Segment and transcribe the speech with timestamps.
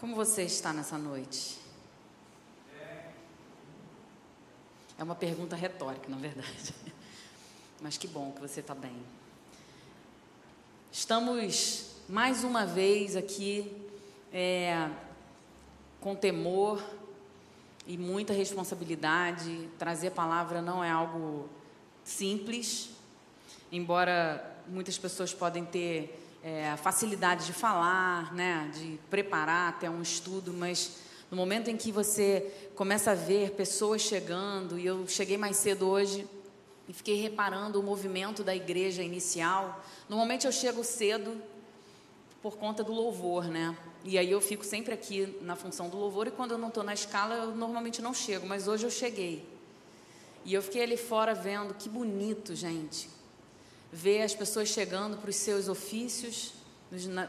[0.00, 1.58] Como você está nessa noite?
[4.98, 6.74] É uma pergunta retórica, na verdade.
[7.82, 8.96] Mas que bom que você está bem.
[10.90, 13.76] Estamos mais uma vez aqui
[14.32, 14.88] é,
[16.00, 16.82] com temor
[17.86, 19.68] e muita responsabilidade.
[19.78, 21.46] Trazer a palavra não é algo
[22.02, 22.88] simples,
[23.70, 30.52] embora muitas pessoas podem ter é, facilidade de falar, né, de preparar até um estudo,
[30.52, 30.96] mas
[31.30, 35.88] no momento em que você começa a ver pessoas chegando, e eu cheguei mais cedo
[35.88, 36.26] hoje
[36.88, 39.84] e fiquei reparando o movimento da igreja inicial.
[40.08, 41.40] Normalmente eu chego cedo
[42.42, 43.76] por conta do louvor, né?
[44.02, 46.82] E aí eu fico sempre aqui na função do louvor e quando eu não estou
[46.82, 49.46] na escala eu normalmente não chego, mas hoje eu cheguei.
[50.44, 53.19] E eu fiquei ali fora vendo, que bonito, gente
[53.92, 56.52] ver as pessoas chegando para os seus ofícios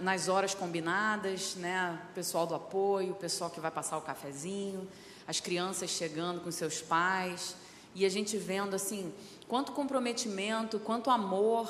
[0.01, 1.99] nas horas combinadas, né?
[2.09, 4.87] O pessoal do apoio, o pessoal que vai passar o cafezinho,
[5.27, 7.55] as crianças chegando com seus pais
[7.93, 9.13] e a gente vendo assim
[9.47, 11.69] quanto comprometimento, quanto amor,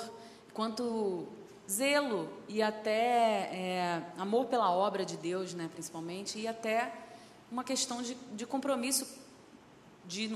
[0.53, 1.27] quanto
[1.69, 6.93] zelo e até é, amor pela obra de Deus, né, principalmente, e até
[7.51, 9.05] uma questão de, de compromisso
[10.05, 10.27] de,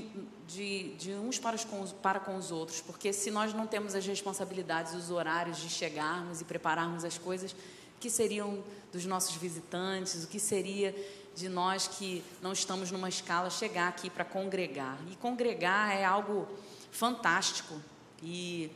[0.46, 1.64] de, de uns para, os,
[2.02, 6.40] para com os outros, porque se nós não temos as responsabilidades, os horários de chegarmos
[6.40, 10.94] e prepararmos as coisas, o que seriam dos nossos visitantes, o que seria
[11.34, 14.98] de nós que não estamos numa escala chegar aqui para congregar.
[15.10, 16.48] E congregar é algo
[16.90, 17.74] fantástico.
[18.22, 18.70] E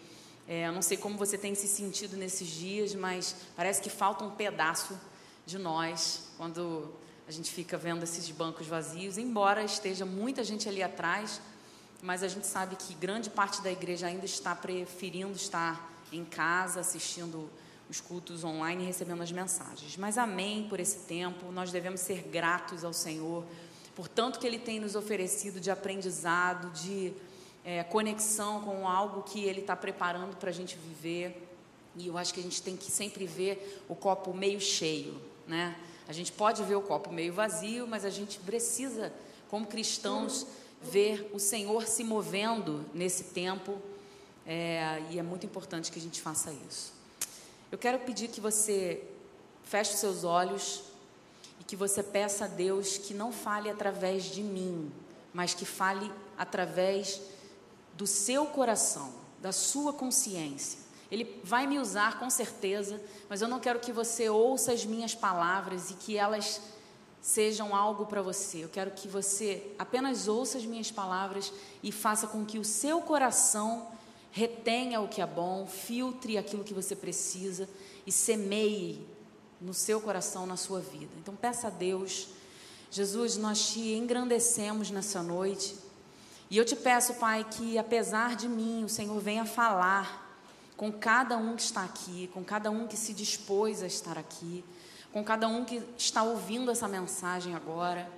[0.46, 4.24] é, eu não sei como você tem se sentido nesses dias, mas parece que falta
[4.24, 4.98] um pedaço
[5.46, 6.92] de nós quando
[7.30, 11.40] a gente fica vendo esses bancos vazios, embora esteja muita gente ali atrás,
[12.02, 16.80] mas a gente sabe que grande parte da igreja ainda está preferindo estar em casa,
[16.80, 17.48] assistindo
[17.88, 19.96] os cultos online e recebendo as mensagens.
[19.96, 23.44] Mas amém por esse tempo, nós devemos ser gratos ao Senhor
[23.94, 27.12] por tanto que Ele tem nos oferecido de aprendizado, de
[27.64, 31.48] é, conexão com algo que Ele está preparando para a gente viver.
[31.94, 35.76] E eu acho que a gente tem que sempre ver o copo meio cheio, né?
[36.10, 39.12] A gente pode ver o copo meio vazio, mas a gente precisa,
[39.48, 40.44] como cristãos,
[40.82, 43.80] ver o Senhor se movendo nesse tempo.
[44.44, 46.92] É, e é muito importante que a gente faça isso.
[47.70, 49.04] Eu quero pedir que você
[49.62, 50.82] feche os seus olhos
[51.60, 54.90] e que você peça a Deus que não fale através de mim,
[55.32, 57.20] mas que fale através
[57.94, 60.79] do seu coração, da sua consciência.
[61.10, 65.14] Ele vai me usar com certeza, mas eu não quero que você ouça as minhas
[65.14, 66.60] palavras e que elas
[67.20, 68.64] sejam algo para você.
[68.64, 73.00] Eu quero que você apenas ouça as minhas palavras e faça com que o seu
[73.00, 73.88] coração
[74.30, 77.68] retenha o que é bom, filtre aquilo que você precisa
[78.06, 79.04] e semeie
[79.60, 81.12] no seu coração, na sua vida.
[81.18, 82.28] Então peça a Deus,
[82.90, 85.76] Jesus, nós te engrandecemos nessa noite.
[86.50, 90.19] E eu te peço, Pai, que apesar de mim, o Senhor venha falar
[90.80, 94.64] com cada um que está aqui, com cada um que se dispôs a estar aqui,
[95.12, 98.10] com cada um que está ouvindo essa mensagem agora.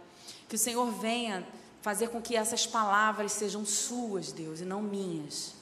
[0.49, 1.45] Que o Senhor venha
[1.81, 5.55] fazer com que essas palavras sejam suas, Deus, e não minhas.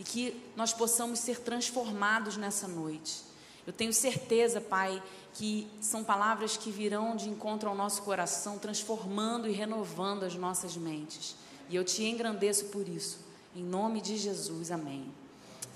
[0.00, 3.22] E que nós possamos ser transformados nessa noite.
[3.64, 5.00] Eu tenho certeza, Pai,
[5.34, 10.76] que são palavras que virão de encontro ao nosso coração, transformando e renovando as nossas
[10.76, 11.36] mentes.
[11.70, 13.20] E eu te engrandeço por isso.
[13.54, 15.08] Em nome de Jesus, amém.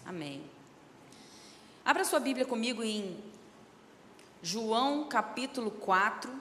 [0.05, 0.52] Amém.
[1.85, 3.21] Abra sua Bíblia comigo em
[4.41, 6.33] João capítulo 4.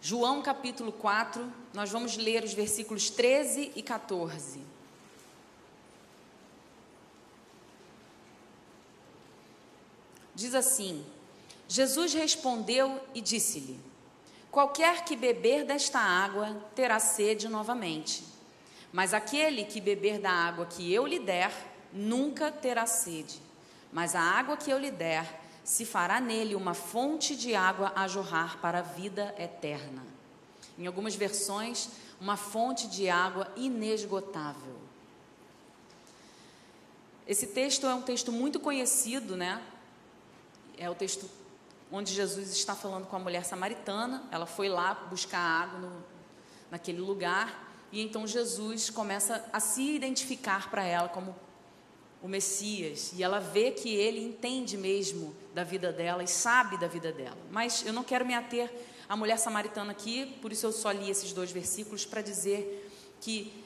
[0.00, 4.60] João capítulo 4, nós vamos ler os versículos 13 e 14.
[10.36, 11.04] Diz assim:
[11.66, 13.80] Jesus respondeu e disse-lhe:
[14.52, 18.35] Qualquer que beber desta água terá sede novamente.
[18.96, 21.52] Mas aquele que beber da água que eu lhe der,
[21.92, 23.42] nunca terá sede.
[23.92, 28.08] Mas a água que eu lhe der, se fará nele uma fonte de água a
[28.08, 30.02] jorrar para a vida eterna.
[30.78, 34.78] Em algumas versões, uma fonte de água inesgotável.
[37.28, 39.60] Esse texto é um texto muito conhecido, né?
[40.78, 41.28] É o texto
[41.92, 44.24] onde Jesus está falando com a mulher samaritana.
[44.30, 46.02] Ela foi lá buscar água no,
[46.70, 47.65] naquele lugar
[47.96, 51.34] e então Jesus começa a se identificar para ela como
[52.22, 53.10] o Messias.
[53.14, 57.38] E ela vê que ele entende mesmo da vida dela e sabe da vida dela.
[57.50, 58.70] Mas eu não quero me ater
[59.08, 62.86] à mulher samaritana aqui, por isso eu só li esses dois versículos para dizer
[63.18, 63.64] que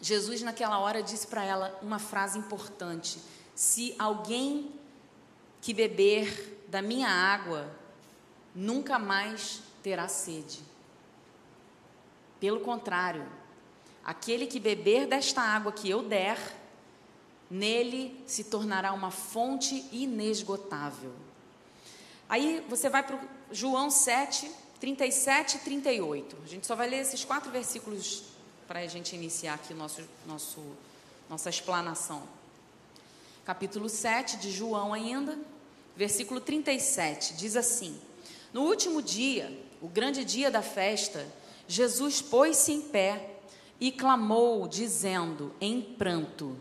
[0.00, 3.20] Jesus, naquela hora, disse para ela uma frase importante:
[3.54, 4.72] Se alguém
[5.60, 7.70] que beber da minha água,
[8.52, 10.65] nunca mais terá sede.
[12.40, 13.26] Pelo contrário,
[14.04, 16.38] aquele que beber desta água que eu der,
[17.50, 21.12] nele se tornará uma fonte inesgotável.
[22.28, 23.20] Aí você vai para
[23.52, 24.50] João 7,
[24.80, 26.36] 37 e 38.
[26.44, 28.24] A gente só vai ler esses quatro versículos
[28.66, 30.60] para a gente iniciar aqui nosso, nosso,
[31.30, 32.22] nossa explanação.
[33.44, 35.38] Capítulo 7 de João, ainda,
[35.96, 37.96] versículo 37, diz assim:
[38.52, 41.24] No último dia, o grande dia da festa,
[41.68, 43.36] Jesus pôs-se em pé
[43.80, 46.56] e clamou, dizendo em pranto: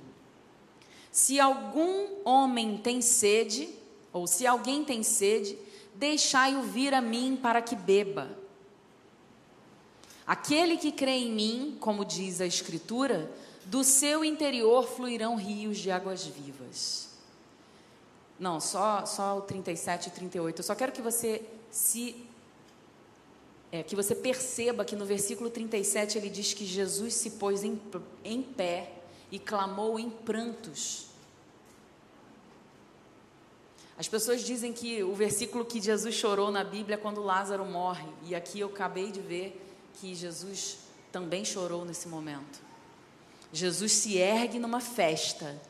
[1.12, 3.70] Se algum homem tem sede,
[4.12, 5.58] ou se alguém tem sede,
[5.94, 8.38] deixai-o vir a mim para que beba.
[10.26, 13.32] Aquele que crê em mim, como diz a Escritura,
[13.66, 17.10] do seu interior fluirão rios de águas vivas.
[18.40, 20.60] Não, só, só o 37 e 38.
[20.60, 22.26] Eu só quero que você se.
[23.76, 27.82] É, que você perceba que no versículo 37 ele diz que Jesus se pôs em,
[28.24, 28.90] em pé
[29.30, 31.08] e clamou em prantos.
[33.98, 38.08] As pessoas dizem que o versículo que Jesus chorou na Bíblia é quando Lázaro morre,
[38.24, 39.62] e aqui eu acabei de ver
[39.96, 40.78] que Jesus
[41.12, 42.62] também chorou nesse momento.
[43.52, 45.62] Jesus se ergue numa festa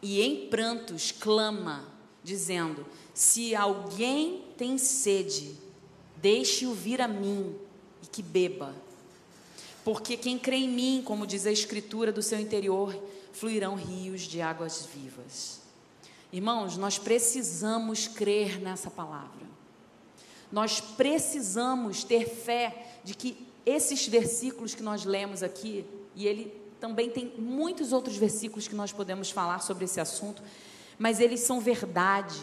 [0.00, 1.86] e em prantos clama,
[2.24, 2.84] dizendo:
[3.14, 5.61] Se alguém tem sede,
[6.22, 7.54] deixe-o vir a mim
[8.02, 8.74] e que beba.
[9.84, 12.96] Porque quem crê em mim, como diz a Escritura, do seu interior
[13.32, 15.60] fluirão rios de águas vivas.
[16.32, 19.50] Irmãos, nós precisamos crer nessa palavra.
[20.50, 25.84] Nós precisamos ter fé de que esses versículos que nós lemos aqui,
[26.14, 30.42] e ele também tem muitos outros versículos que nós podemos falar sobre esse assunto,
[30.98, 32.38] mas eles são verdade.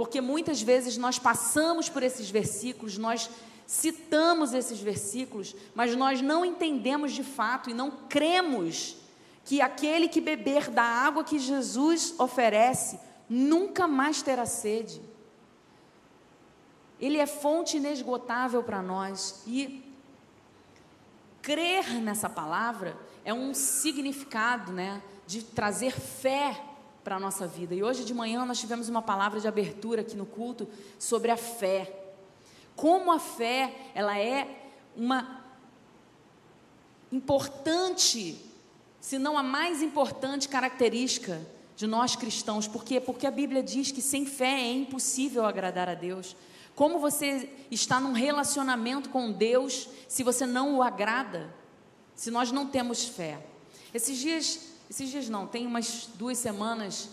[0.00, 3.28] Porque muitas vezes nós passamos por esses versículos, nós
[3.66, 8.96] citamos esses versículos, mas nós não entendemos de fato e não cremos
[9.44, 12.98] que aquele que beber da água que Jesus oferece
[13.28, 15.02] nunca mais terá sede.
[16.98, 19.84] Ele é fonte inesgotável para nós e
[21.42, 26.69] crer nessa palavra é um significado, né, de trazer fé
[27.02, 27.74] para a nossa vida.
[27.74, 30.68] E hoje de manhã nós tivemos uma palavra de abertura aqui no culto
[30.98, 31.92] sobre a fé.
[32.76, 35.40] Como a fé, ela é uma
[37.12, 38.50] importante
[39.00, 41.40] se não a mais importante característica
[41.74, 42.68] de nós cristãos.
[42.68, 43.00] Por quê?
[43.00, 46.36] Porque a Bíblia diz que sem fé é impossível agradar a Deus.
[46.74, 51.52] Como você está num relacionamento com Deus se você não o agrada?
[52.14, 53.42] Se nós não temos fé.
[53.94, 57.10] Esses dias, esses dias não, tem umas duas semanas,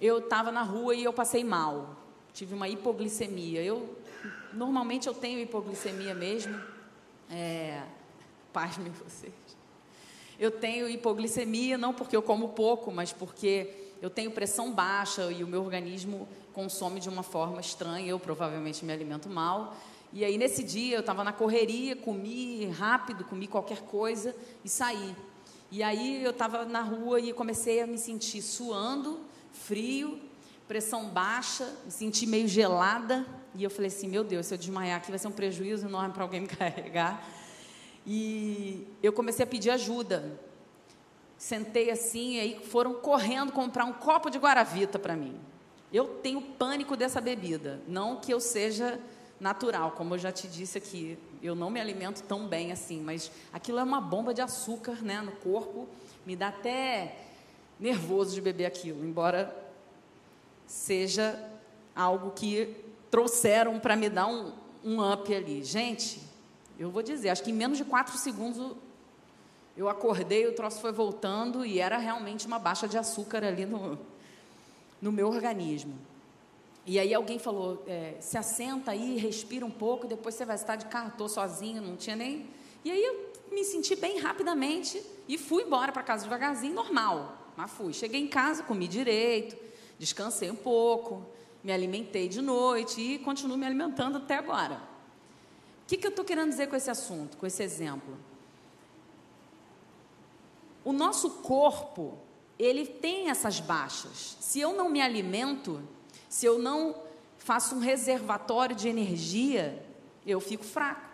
[0.00, 1.96] eu estava na rua e eu passei mal.
[2.32, 3.60] Tive uma hipoglicemia.
[3.60, 3.98] Eu
[4.52, 6.56] normalmente eu tenho hipoglicemia mesmo.
[7.28, 7.82] É,
[8.52, 9.34] pasme vocês.
[10.38, 15.42] Eu tenho hipoglicemia, não porque eu como pouco, mas porque eu tenho pressão baixa e
[15.42, 18.08] o meu organismo consome de uma forma estranha.
[18.08, 19.76] Eu provavelmente me alimento mal.
[20.12, 25.16] E aí, nesse dia, eu estava na correria, comi rápido, comi qualquer coisa e saí.
[25.70, 29.20] E aí, eu estava na rua e comecei a me sentir suando,
[29.52, 30.18] frio,
[30.66, 33.26] pressão baixa, me senti meio gelada.
[33.54, 36.12] E eu falei assim: meu Deus, se eu desmaiar aqui vai ser um prejuízo enorme
[36.12, 37.26] para alguém me carregar.
[38.06, 40.40] E eu comecei a pedir ajuda.
[41.36, 45.38] Sentei assim, e aí foram correndo comprar um copo de guaravita para mim.
[45.92, 47.80] Eu tenho pânico dessa bebida.
[47.86, 49.00] Não que eu seja
[49.40, 53.30] natural, como eu já te disse aqui, eu não me alimento tão bem assim, mas
[53.52, 55.88] aquilo é uma bomba de açúcar né, no corpo,
[56.26, 57.16] me dá até
[57.78, 59.54] nervoso de beber aquilo, embora
[60.66, 61.38] seja
[61.94, 62.74] algo que
[63.10, 64.52] trouxeram para me dar um,
[64.84, 65.64] um up ali.
[65.64, 66.20] Gente,
[66.78, 68.76] eu vou dizer, acho que em menos de quatro segundos
[69.76, 73.98] eu acordei, o troço foi voltando e era realmente uma baixa de açúcar ali no,
[75.00, 75.96] no meu organismo.
[76.88, 80.74] E aí alguém falou, é, se assenta aí, respira um pouco, depois você vai estar
[80.74, 82.48] de carro, estou sozinho, não tinha nem...
[82.84, 87.52] E aí eu me senti bem rapidamente e fui embora para casa devagarzinho, normal.
[87.56, 87.92] Mas fui.
[87.92, 89.56] Cheguei em casa, comi direito,
[89.98, 91.24] descansei um pouco,
[91.62, 94.88] me alimentei de noite e continuo me alimentando até agora
[95.88, 98.14] que, que eu estou querendo dizer com esse assunto, com esse exemplo?
[100.84, 102.18] O nosso corpo,
[102.58, 104.36] ele tem essas baixas.
[104.38, 105.82] Se eu não me alimento,
[106.28, 106.94] se eu não
[107.38, 109.84] faço um reservatório de energia,
[110.26, 111.08] eu fico fraco.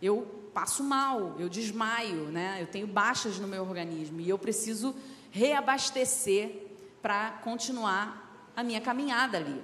[0.00, 2.58] Eu passo mal, eu desmaio, né?
[2.60, 4.94] Eu tenho baixas no meu organismo e eu preciso
[5.30, 6.66] reabastecer
[7.02, 9.62] para continuar a minha caminhada ali.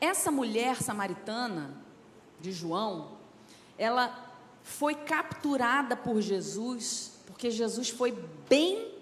[0.00, 1.76] Essa mulher samaritana
[2.40, 3.12] de João,
[3.78, 8.12] ela foi capturada por Jesus, porque Jesus foi
[8.48, 8.92] bem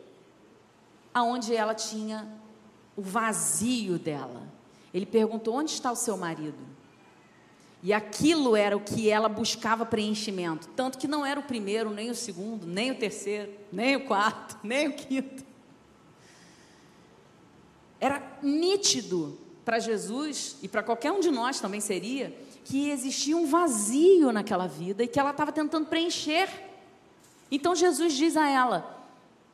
[1.13, 2.42] aonde ela tinha
[2.97, 4.43] o vazio dela.
[4.93, 6.73] Ele perguntou: Onde está o seu marido?
[7.83, 10.69] E aquilo era o que ela buscava preenchimento.
[10.77, 14.57] Tanto que não era o primeiro, nem o segundo, nem o terceiro, nem o quarto,
[14.63, 15.45] nem o quinto.
[18.01, 23.47] Era nítido para Jesus e para qualquer um de nós também seria que existia um
[23.47, 26.49] vazio naquela vida e que ela estava tentando preencher.
[27.51, 29.02] Então Jesus diz a ela: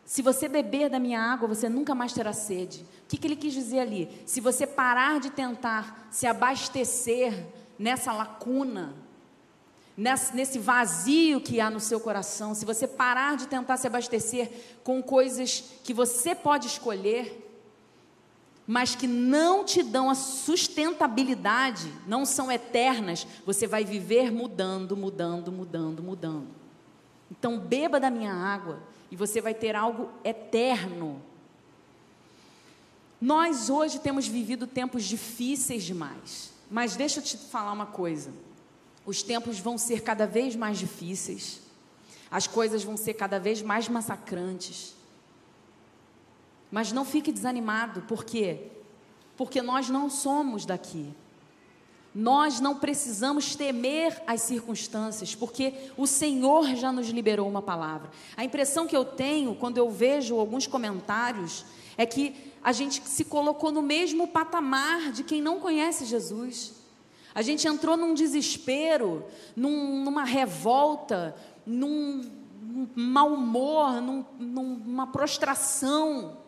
[0.08, 2.80] se você beber da minha água, você nunca mais terá sede.
[2.80, 4.08] O que, que ele quis dizer ali?
[4.24, 7.46] Se você parar de tentar se abastecer
[7.78, 8.94] nessa lacuna,
[9.94, 15.02] nesse vazio que há no seu coração, se você parar de tentar se abastecer com
[15.02, 17.46] coisas que você pode escolher,
[18.66, 25.52] mas que não te dão a sustentabilidade, não são eternas, você vai viver mudando, mudando,
[25.52, 26.48] mudando, mudando.
[27.30, 31.22] Então, beba da minha água e você vai ter algo eterno.
[33.20, 36.52] Nós hoje temos vivido tempos difíceis demais.
[36.70, 38.32] Mas deixa eu te falar uma coisa:
[39.06, 41.60] os tempos vão ser cada vez mais difíceis,
[42.30, 44.94] as coisas vão ser cada vez mais massacrantes.
[46.70, 48.66] Mas não fique desanimado, por quê?
[49.36, 51.14] Porque nós não somos daqui.
[52.18, 58.10] Nós não precisamos temer as circunstâncias, porque o Senhor já nos liberou uma palavra.
[58.37, 61.64] A impressão que eu tenho quando eu vejo alguns comentários
[61.96, 66.75] é que a gente se colocou no mesmo patamar de quem não conhece Jesus.
[67.32, 72.28] A gente entrou num desespero, num, numa revolta, num,
[72.60, 76.38] num mau humor, num, numa prostração,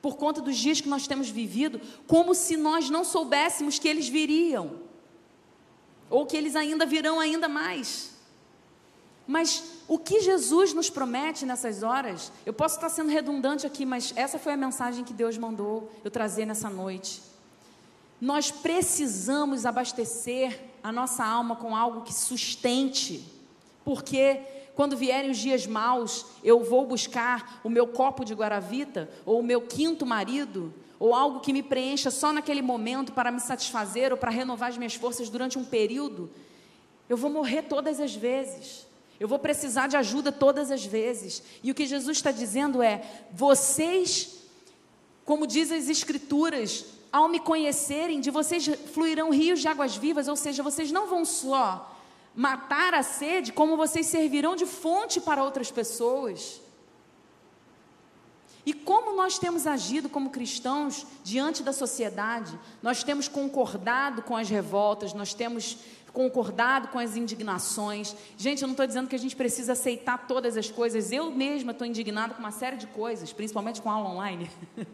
[0.00, 4.08] por conta dos dias que nós temos vivido, como se nós não soubéssemos que eles
[4.08, 4.87] viriam,
[6.10, 8.10] ou que eles ainda virão ainda mais.
[9.26, 14.12] Mas o que Jesus nos promete nessas horas, eu posso estar sendo redundante aqui, mas
[14.16, 17.22] essa foi a mensagem que Deus mandou eu trazer nessa noite.
[18.20, 23.24] Nós precisamos abastecer a nossa alma com algo que sustente,
[23.84, 24.40] porque
[24.74, 29.42] quando vierem os dias maus, eu vou buscar o meu copo de guaravita, ou o
[29.42, 34.18] meu quinto marido, ou algo que me preencha só naquele momento para me satisfazer ou
[34.18, 36.30] para renovar as minhas forças durante um período,
[37.08, 38.86] eu vou morrer todas as vezes.
[39.18, 41.42] Eu vou precisar de ajuda todas as vezes.
[41.62, 43.02] E o que Jesus está dizendo é:
[43.32, 44.44] vocês,
[45.24, 50.36] como diz as Escrituras, ao me conhecerem, de vocês fluirão rios de águas vivas, ou
[50.36, 51.96] seja, vocês não vão só
[52.34, 56.60] matar a sede, como vocês servirão de fonte para outras pessoas.
[58.68, 64.50] E como nós temos agido como cristãos diante da sociedade, nós temos concordado com as
[64.50, 65.78] revoltas, nós temos
[66.12, 68.14] concordado com as indignações.
[68.36, 71.10] Gente, eu não estou dizendo que a gente precisa aceitar todas as coisas.
[71.10, 74.50] Eu mesma estou indignada com uma série de coisas, principalmente com a aula online.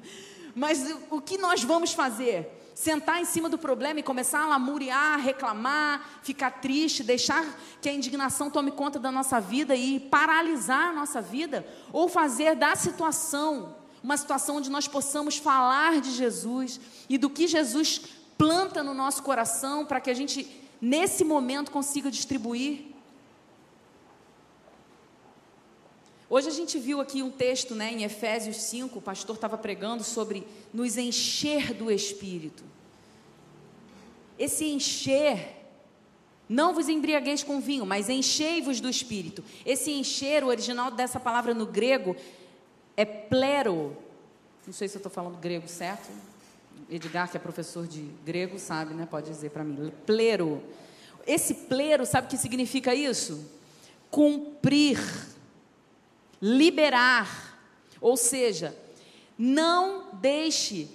[0.55, 2.64] Mas o que nós vamos fazer?
[2.75, 7.45] Sentar em cima do problema e começar a lamuriar, reclamar, ficar triste, deixar
[7.81, 11.67] que a indignação tome conta da nossa vida e paralisar a nossa vida?
[11.93, 16.79] Ou fazer da situação uma situação onde nós possamos falar de Jesus
[17.09, 18.03] e do que Jesus
[18.37, 20.47] planta no nosso coração para que a gente
[20.79, 22.94] nesse momento consiga distribuir.
[26.35, 30.03] Hoje a gente viu aqui um texto né, em Efésios 5, o pastor estava pregando
[30.03, 32.65] sobre nos encher do Espírito.
[34.37, 35.65] Esse encher,
[36.49, 39.45] não vos embriagueis com vinho, mas enchei-vos do Espírito.
[39.65, 42.17] Esse encher, o original dessa palavra no grego,
[42.97, 43.97] é plero.
[44.67, 46.11] Não sei se eu estou falando grego certo.
[46.91, 49.07] Edgar, que é professor de grego, sabe, né?
[49.09, 49.93] Pode dizer para mim.
[50.05, 50.61] Plero.
[51.29, 53.49] Esse plero, sabe o que significa isso?
[54.11, 54.99] Cumprir,
[56.41, 57.59] liberar.
[58.01, 58.77] Ou seja,
[59.39, 60.89] não deixe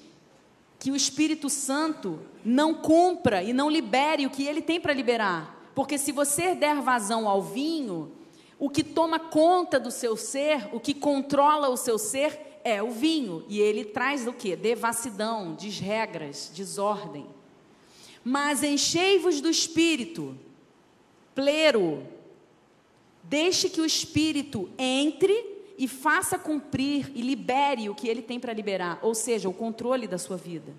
[0.79, 5.71] que o Espírito Santo não cumpra e não libere o que ele tem para liberar.
[5.75, 8.11] Porque se você der vazão ao vinho,
[8.57, 12.91] o que toma conta do seu ser, o que controla o seu ser, é o
[12.91, 13.45] vinho.
[13.47, 14.55] E ele traz o que?
[14.55, 17.25] Devassidão, desregras, desordem.
[18.23, 20.37] Mas enchei-vos do espírito,
[21.33, 22.03] plero.
[23.29, 28.51] Deixe que o espírito entre e faça cumprir e libere o que ele tem para
[28.51, 30.73] liberar, ou seja, o controle da sua vida.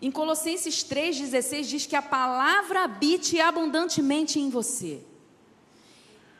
[0.00, 5.02] Em Colossenses 3,16 diz que a palavra habite abundantemente em você.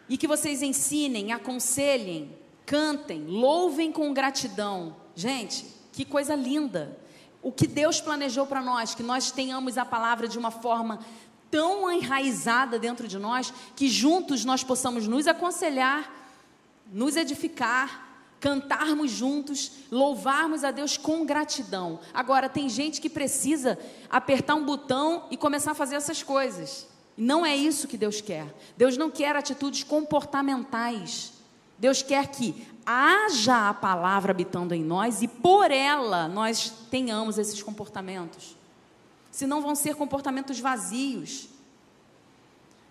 [0.09, 2.31] E que vocês ensinem, aconselhem,
[2.65, 4.95] cantem, louvem com gratidão.
[5.17, 7.01] Gente, que coisa linda.
[7.43, 11.05] O que Deus planejou para nós, que nós tenhamos a palavra de uma forma
[11.51, 16.11] tão enraizada dentro de nós, que juntos nós possamos nos aconselhar,
[16.93, 18.05] nos edificar,
[18.41, 22.01] cantarmos juntos, louvarmos a Deus com gratidão.
[22.13, 23.79] Agora, tem gente que precisa
[24.11, 26.87] apertar um botão e começar a fazer essas coisas.
[27.17, 28.47] Não é isso que Deus quer.
[28.77, 31.33] Deus não quer atitudes comportamentais.
[31.79, 37.63] Deus quer que haja a palavra habitando em nós e por ela nós tenhamos esses
[37.63, 38.57] comportamentos.
[39.35, 41.49] Senão vão ser comportamentos vazios.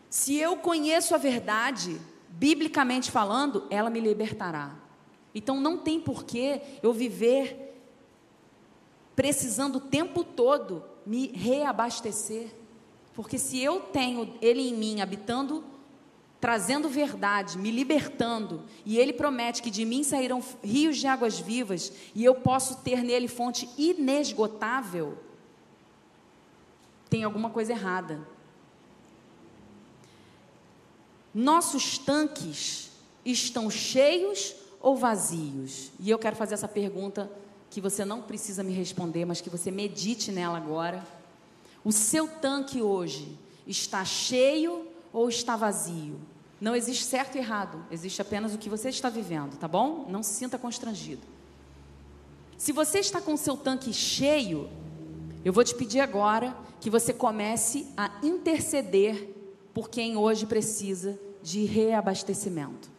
[0.10, 4.76] Se eu conheço a verdade, biblicamente falando, ela me libertará.
[5.34, 7.82] Então não tem porquê eu viver
[9.16, 12.54] precisando o tempo todo me reabastecer.
[13.14, 15.64] Porque se eu tenho Ele em mim habitando,
[16.42, 21.94] trazendo verdade, me libertando, e Ele promete que de mim sairão rios de águas vivas,
[22.14, 25.18] e eu posso ter nele fonte inesgotável,
[27.14, 28.28] tem alguma coisa errada.
[31.32, 32.90] Nossos tanques
[33.24, 35.92] estão cheios ou vazios?
[36.00, 37.32] E eu quero fazer essa pergunta
[37.70, 41.06] que você não precisa me responder, mas que você medite nela agora.
[41.86, 46.20] O seu tanque hoje está cheio ou está vazio?
[46.60, 50.08] Não existe certo e errado, existe apenas o que você está vivendo, tá bom?
[50.10, 51.22] Não se sinta constrangido.
[52.58, 54.68] Se você está com o seu tanque cheio,
[55.46, 59.30] eu vou te pedir agora que você comece a interceder
[59.74, 62.92] por quem hoje precisa de reabastecimento.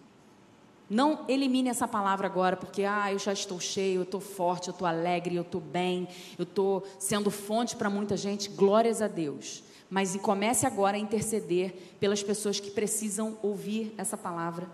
[0.89, 4.73] Não elimine essa palavra agora, porque ah, eu já estou cheio, eu estou forte, eu
[4.73, 8.49] estou alegre, eu estou bem, eu estou sendo fonte para muita gente.
[8.49, 9.63] Glórias a Deus.
[9.91, 14.67] Mas comece agora a interceder pelas pessoas que precisam ouvir essa palavra.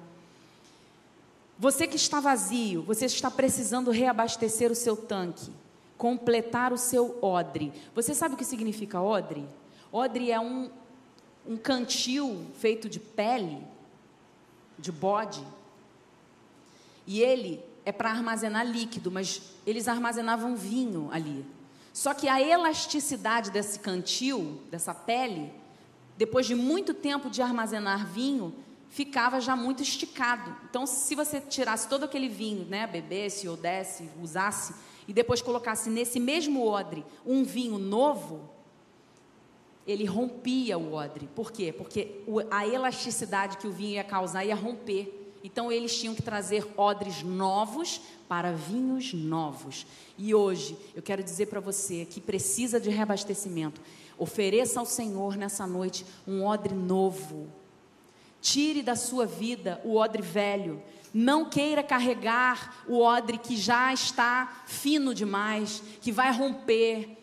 [1.58, 5.50] Você que está vazio, você está precisando reabastecer o seu tanque,
[6.00, 7.70] completar o seu odre.
[7.94, 9.46] Você sabe o que significa odre?
[9.92, 10.70] Odre é um,
[11.46, 13.62] um cantil feito de pele,
[14.78, 15.46] de bode
[17.06, 21.44] e ele é para armazenar líquido, mas eles armazenavam vinho ali.
[21.92, 25.52] Só que a elasticidade desse cantil, dessa pele,
[26.16, 28.54] depois de muito tempo de armazenar vinho,
[28.88, 30.56] ficava já muito esticado.
[30.70, 34.72] Então, se você tirasse todo aquele vinho, né, bebesse ou desse, usasse,
[35.10, 38.48] e depois colocasse nesse mesmo odre um vinho novo,
[39.84, 41.28] ele rompia o odre.
[41.34, 41.72] Por quê?
[41.72, 45.34] Porque a elasticidade que o vinho ia causar ia romper.
[45.42, 49.84] Então eles tinham que trazer odres novos para vinhos novos.
[50.16, 53.80] E hoje eu quero dizer para você que precisa de reabastecimento.
[54.16, 57.48] Ofereça ao Senhor nessa noite um odre novo.
[58.40, 60.80] Tire da sua vida o odre velho.
[61.12, 67.18] Não queira carregar o odre que já está fino demais, que vai romper,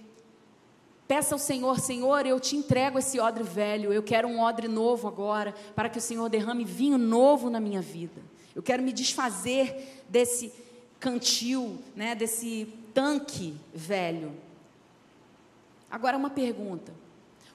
[1.08, 5.08] Peça ao Senhor, Senhor, eu te entrego esse odre velho, eu quero um odre novo
[5.08, 8.22] agora, para que o Senhor derrame vinho novo na minha vida.
[8.54, 10.52] Eu quero me desfazer desse
[11.00, 14.34] cantil, né, desse tanque velho.
[15.90, 16.94] Agora uma pergunta: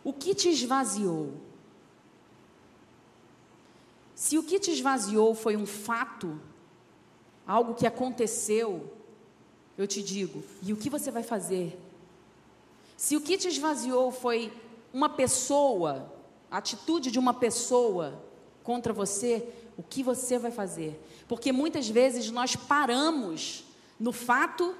[0.02, 1.34] o que te esvaziou?
[4.22, 6.40] Se o que te esvaziou foi um fato,
[7.44, 8.68] algo que aconteceu,
[9.76, 11.76] eu te digo, e o que você vai fazer
[13.02, 14.52] se o que te esvaziou foi
[14.94, 16.08] uma pessoa,
[16.48, 18.22] a atitude de uma pessoa
[18.62, 21.02] contra você, o que você vai fazer?
[21.26, 23.64] Porque muitas vezes nós paramos
[23.98, 24.72] no fato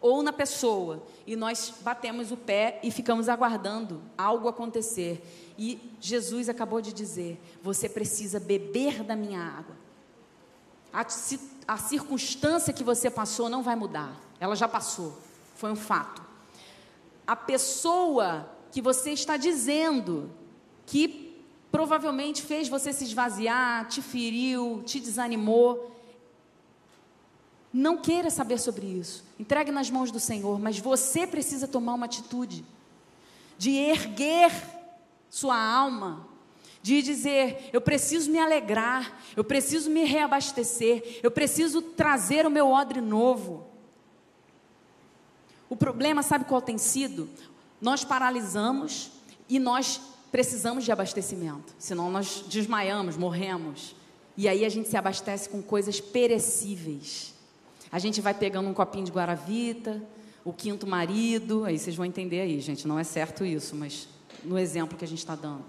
[0.00, 5.43] ou na pessoa e nós batemos o pé e ficamos aguardando algo acontecer.
[5.56, 9.76] E Jesus acabou de dizer: você precisa beber da minha água.
[10.92, 11.06] A,
[11.68, 15.18] a circunstância que você passou não vai mudar, ela já passou,
[15.54, 16.24] foi um fato
[17.26, 20.30] a pessoa que você está dizendo
[20.86, 25.90] que provavelmente fez você se esvaziar, te feriu, te desanimou.
[27.72, 29.24] Não queira saber sobre isso.
[29.38, 32.64] Entregue nas mãos do Senhor, mas você precisa tomar uma atitude
[33.56, 34.52] de erguer
[35.34, 36.28] sua alma,
[36.80, 42.70] de dizer: eu preciso me alegrar, eu preciso me reabastecer, eu preciso trazer o meu
[42.70, 43.66] odre novo.
[45.68, 47.28] O problema, sabe qual tem sido?
[47.80, 49.10] Nós paralisamos
[49.48, 53.96] e nós precisamos de abastecimento, senão nós desmaiamos, morremos.
[54.36, 57.34] E aí a gente se abastece com coisas perecíveis.
[57.90, 60.00] A gente vai pegando um copinho de guaravita,
[60.44, 64.13] o quinto marido, aí vocês vão entender aí, gente, não é certo isso, mas
[64.44, 65.64] no exemplo que a gente está dando.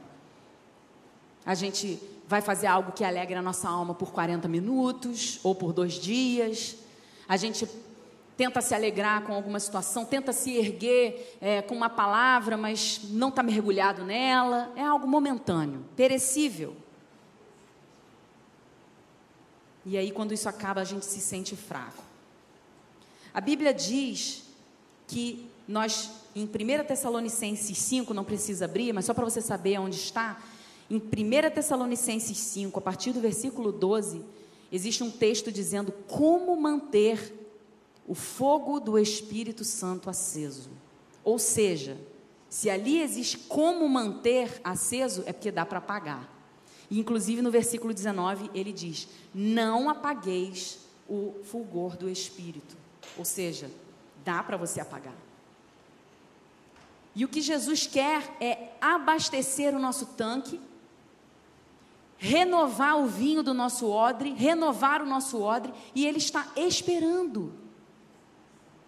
[1.45, 5.71] A gente vai fazer algo que alegre a nossa alma por 40 minutos ou por
[5.71, 6.75] dois dias.
[7.27, 7.67] A gente
[8.35, 13.29] tenta se alegrar com alguma situação, tenta se erguer é, com uma palavra, mas não
[13.29, 14.71] está mergulhado nela.
[14.75, 16.75] É algo momentâneo, perecível.
[19.85, 22.03] E aí, quando isso acaba, a gente se sente fraco.
[23.31, 24.43] A Bíblia diz
[25.07, 29.95] que nós, em 1 Tessalonicenses 5, não precisa abrir, mas só para você saber onde
[29.95, 30.43] está,
[30.89, 31.01] em 1
[31.53, 34.21] Tessalonicenses 5, a partir do versículo 12,
[34.69, 37.33] existe um texto dizendo como manter
[38.05, 40.69] o fogo do Espírito Santo aceso.
[41.23, 41.97] Ou seja,
[42.49, 46.29] se ali existe como manter aceso, é porque dá para apagar.
[46.91, 52.77] Inclusive no versículo 19 ele diz: Não apagueis o fulgor do Espírito.
[53.17, 53.71] Ou seja,
[54.23, 55.24] dá para você apagar.
[57.15, 60.59] E o que Jesus quer é abastecer o nosso tanque,
[62.17, 67.53] renovar o vinho do nosso odre, renovar o nosso odre, e Ele está esperando.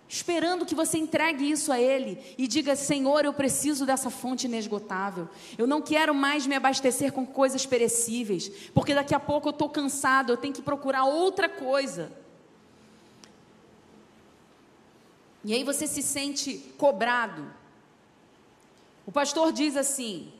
[0.09, 5.29] Esperando que você entregue isso a Ele e diga: Senhor, eu preciso dessa fonte inesgotável.
[5.57, 9.69] Eu não quero mais me abastecer com coisas perecíveis, porque daqui a pouco eu estou
[9.69, 12.11] cansado, eu tenho que procurar outra coisa.
[15.43, 17.56] E aí você se sente cobrado.
[19.07, 20.31] O pastor diz assim: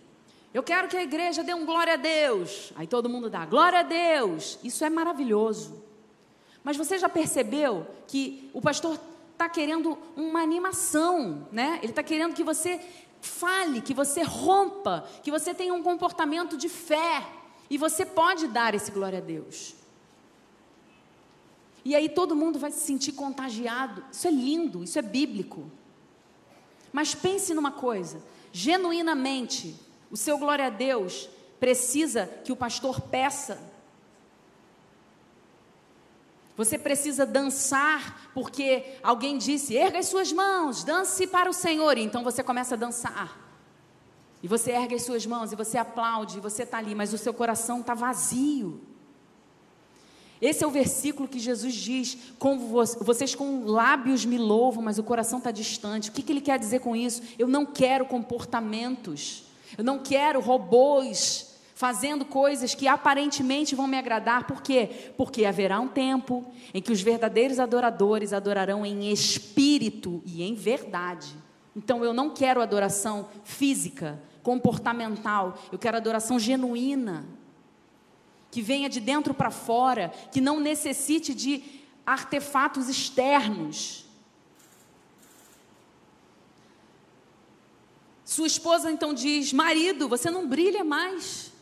[0.54, 2.74] Eu quero que a igreja dê um glória a Deus.
[2.76, 4.60] Aí todo mundo dá glória a Deus.
[4.62, 5.82] Isso é maravilhoso.
[6.64, 9.00] Mas você já percebeu que o pastor
[9.32, 11.80] está querendo uma animação, né?
[11.82, 12.86] Ele está querendo que você
[13.22, 17.26] fale, que você rompa, que você tenha um comportamento de fé.
[17.70, 19.76] E você pode dar esse glória a Deus.
[21.86, 24.04] E aí todo mundo vai se sentir contagiado.
[24.12, 25.72] Isso é lindo, isso é bíblico.
[26.92, 28.22] Mas pense numa coisa:
[28.58, 29.76] genuinamente,
[30.10, 33.60] o seu glória a Deus precisa que o pastor peça.
[36.56, 42.00] Você precisa dançar porque alguém disse: erga as suas mãos, dance para o Senhor.
[42.00, 43.38] E então você começa a dançar.
[44.42, 47.18] E você ergue as suas mãos, e você aplaude, e você está ali, mas o
[47.18, 48.82] seu coração está vazio.
[50.42, 52.18] Esse é o versículo que Jesus diz:
[53.02, 56.10] vocês com lábios me louvam, mas o coração está distante.
[56.10, 57.22] O que, que ele quer dizer com isso?
[57.38, 59.44] Eu não quero comportamentos,
[59.78, 64.48] eu não quero robôs fazendo coisas que aparentemente vão me agradar.
[64.48, 65.12] Por quê?
[65.16, 71.36] Porque haverá um tempo em que os verdadeiros adoradores adorarão em espírito e em verdade.
[71.76, 77.26] Então eu não quero adoração física, comportamental, eu quero adoração genuína
[78.58, 81.64] que venha de dentro para fora, que não necessite de
[82.04, 84.04] artefatos externos.
[88.26, 91.54] Sua esposa então diz: Marido, você não brilha mais.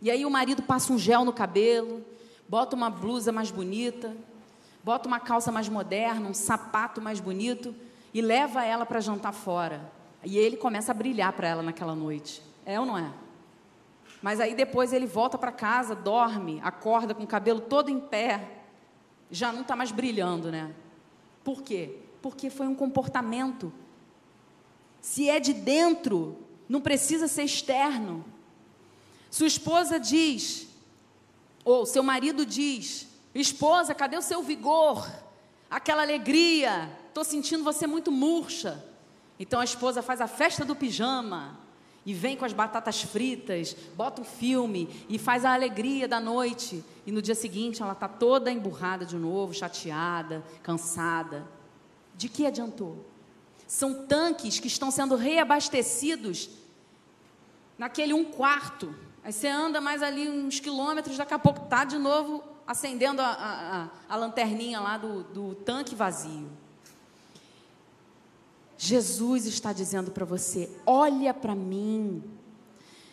[0.00, 2.04] E aí o marido passa um gel no cabelo,
[2.48, 4.12] bota uma blusa mais bonita,
[4.82, 7.72] bota uma calça mais moderna, um sapato mais bonito
[8.12, 9.92] e leva ela para jantar fora.
[10.24, 12.42] E ele começa a brilhar para ela naquela noite.
[12.66, 13.21] É ou não é?
[14.22, 18.62] Mas aí depois ele volta para casa, dorme, acorda com o cabelo todo em pé,
[19.30, 20.72] já não está mais brilhando, né?
[21.42, 21.98] Por quê?
[22.22, 23.72] Porque foi um comportamento.
[25.00, 28.24] Se é de dentro, não precisa ser externo.
[29.28, 30.68] Sua esposa diz,
[31.64, 35.10] ou seu marido diz: Esposa, cadê o seu vigor?
[35.68, 38.84] Aquela alegria, estou sentindo você muito murcha.
[39.38, 41.58] Então a esposa faz a festa do pijama,
[42.04, 46.84] e vem com as batatas fritas, bota um filme e faz a alegria da noite.
[47.06, 51.46] E no dia seguinte ela está toda emburrada de novo, chateada, cansada.
[52.16, 53.06] De que adiantou?
[53.66, 56.50] São tanques que estão sendo reabastecidos
[57.78, 58.94] naquele um quarto.
[59.24, 63.26] Aí você anda mais ali uns quilômetros, daqui a pouco está de novo acendendo a,
[63.26, 66.50] a, a, a lanterninha lá do, do tanque vazio.
[68.84, 72.20] Jesus está dizendo para você: olha para mim.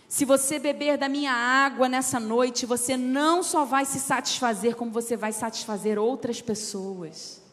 [0.08, 4.90] Se você beber da minha água nessa noite, você não só vai se satisfazer, como
[4.90, 7.44] você vai satisfazer outras pessoas.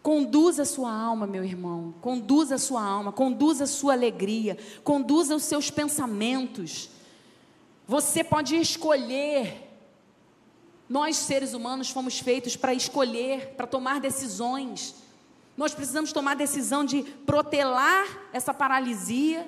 [0.00, 1.92] Conduza a sua alma, meu irmão.
[2.00, 6.88] Conduza a sua alma, conduza a sua alegria, conduza os seus pensamentos.
[7.84, 9.64] Você pode escolher.
[10.88, 15.07] Nós, seres humanos, fomos feitos para escolher, para tomar decisões.
[15.58, 19.44] Nós precisamos tomar a decisão de protelar essa paralisia,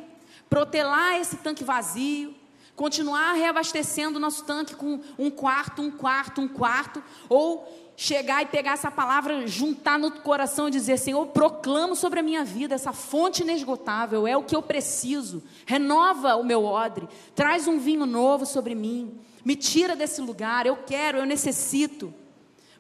[0.49, 2.35] protelar esse tanque vazio,
[2.75, 8.47] continuar reabastecendo o nosso tanque com um quarto, um quarto, um quarto, ou chegar e
[8.47, 12.93] pegar essa palavra, juntar no coração e dizer: Senhor, proclamo sobre a minha vida essa
[12.93, 15.41] fonte inesgotável, é o que eu preciso.
[15.65, 20.77] Renova o meu odre, traz um vinho novo sobre mim, me tira desse lugar, eu
[20.79, 22.13] quero, eu necessito.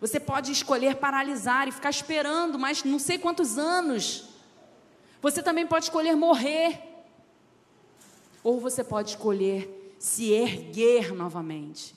[0.01, 4.25] Você pode escolher paralisar e ficar esperando mais não sei quantos anos.
[5.21, 6.81] Você também pode escolher morrer.
[8.43, 11.95] Ou você pode escolher se erguer novamente,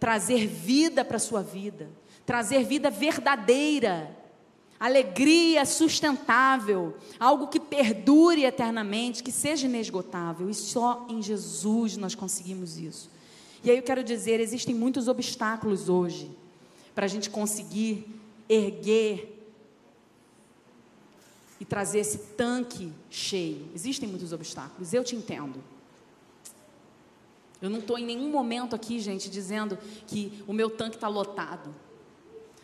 [0.00, 1.88] trazer vida para a sua vida,
[2.26, 4.18] trazer vida verdadeira,
[4.80, 10.50] alegria sustentável, algo que perdure eternamente, que seja inesgotável.
[10.50, 13.08] E só em Jesus nós conseguimos isso.
[13.62, 16.41] E aí eu quero dizer: existem muitos obstáculos hoje
[16.94, 18.06] para a gente conseguir
[18.48, 19.28] erguer
[21.60, 23.68] e trazer esse tanque cheio.
[23.74, 25.62] Existem muitos obstáculos, eu te entendo.
[27.60, 31.72] Eu não estou em nenhum momento aqui, gente, dizendo que o meu tanque está lotado.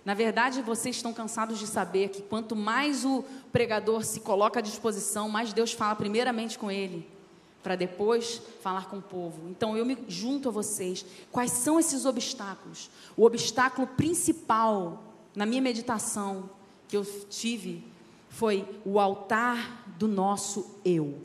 [0.04, 4.62] Na verdade, vocês estão cansados de saber que quanto mais o pregador se coloca à
[4.62, 7.06] disposição, mais Deus fala primeiramente com ele,
[7.62, 9.48] para depois falar com o povo.
[9.48, 11.04] Então eu me junto a vocês.
[11.30, 12.90] Quais são esses obstáculos?
[13.16, 15.02] O obstáculo principal
[15.34, 16.48] na minha meditação
[16.86, 17.84] que eu tive
[18.28, 21.18] foi o altar do nosso eu.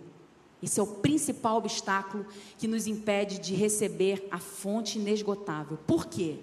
[0.61, 2.25] Esse é o principal obstáculo
[2.57, 5.77] que nos impede de receber a fonte inesgotável.
[5.85, 6.39] Por quê?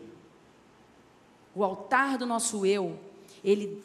[1.55, 2.98] O altar do nosso eu,
[3.42, 3.83] ele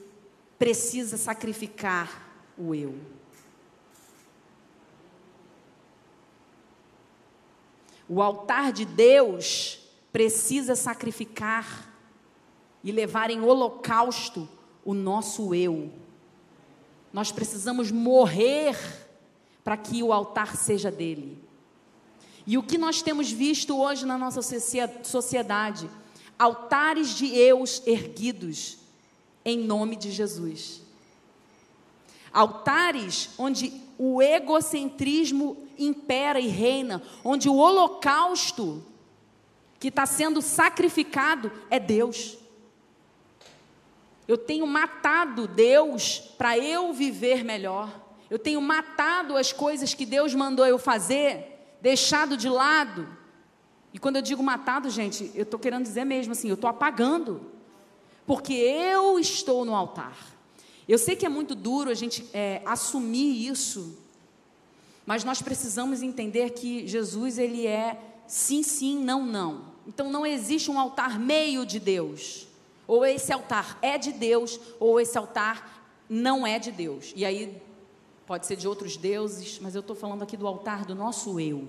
[0.59, 2.95] precisa sacrificar o eu.
[8.07, 9.79] O altar de Deus
[10.11, 11.91] precisa sacrificar
[12.83, 14.47] e levar em holocausto
[14.83, 15.91] o nosso eu.
[17.11, 18.77] Nós precisamos morrer
[19.63, 21.37] para que o altar seja dele.
[22.45, 24.41] E o que nós temos visto hoje na nossa
[25.03, 25.89] sociedade?
[26.37, 28.77] Altares de eus erguidos
[29.43, 30.81] em nome de Jesus.
[32.31, 38.83] Altares onde o egocentrismo impera e reina, onde o holocausto
[39.79, 42.37] que está sendo sacrificado é Deus.
[44.27, 47.89] Eu tenho matado Deus para eu viver melhor.
[48.29, 53.07] Eu tenho matado as coisas que Deus mandou eu fazer, deixado de lado.
[53.93, 57.51] E quando eu digo matado, gente, eu estou querendo dizer mesmo assim, eu estou apagando.
[58.25, 60.17] Porque eu estou no altar.
[60.87, 63.97] Eu sei que é muito duro a gente é, assumir isso,
[65.05, 69.73] mas nós precisamos entender que Jesus, ele é sim, sim, não, não.
[69.87, 72.47] Então não existe um altar meio de Deus.
[72.87, 77.13] Ou esse altar é de Deus, ou esse altar não é de Deus.
[77.15, 77.61] E aí
[78.25, 81.67] pode ser de outros deuses, mas eu estou falando aqui do altar do nosso eu.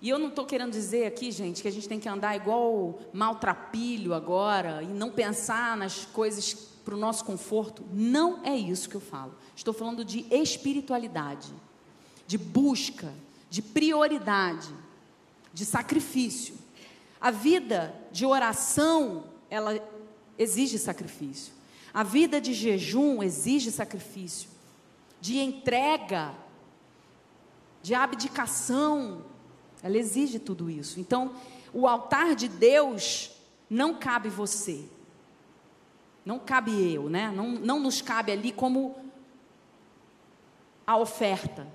[0.00, 3.00] E eu não estou querendo dizer aqui, gente, que a gente tem que andar igual
[3.12, 6.54] maltrapilho agora e não pensar nas coisas
[6.88, 7.84] para o nosso conforto.
[7.92, 9.34] Não é isso que eu falo.
[9.54, 11.52] Estou falando de espiritualidade,
[12.26, 13.12] de busca,
[13.50, 14.74] de prioridade,
[15.52, 16.54] de sacrifício.
[17.20, 19.78] A vida de oração, ela
[20.38, 21.52] exige sacrifício.
[21.92, 24.48] A vida de jejum exige sacrifício,
[25.20, 26.34] de entrega,
[27.82, 29.26] de abdicação,
[29.82, 30.98] ela exige tudo isso.
[30.98, 31.34] Então,
[31.70, 33.30] o altar de Deus
[33.68, 34.88] não cabe você,
[36.28, 37.32] não cabe eu, né?
[37.34, 38.94] Não, não nos cabe ali como
[40.86, 41.66] a oferta.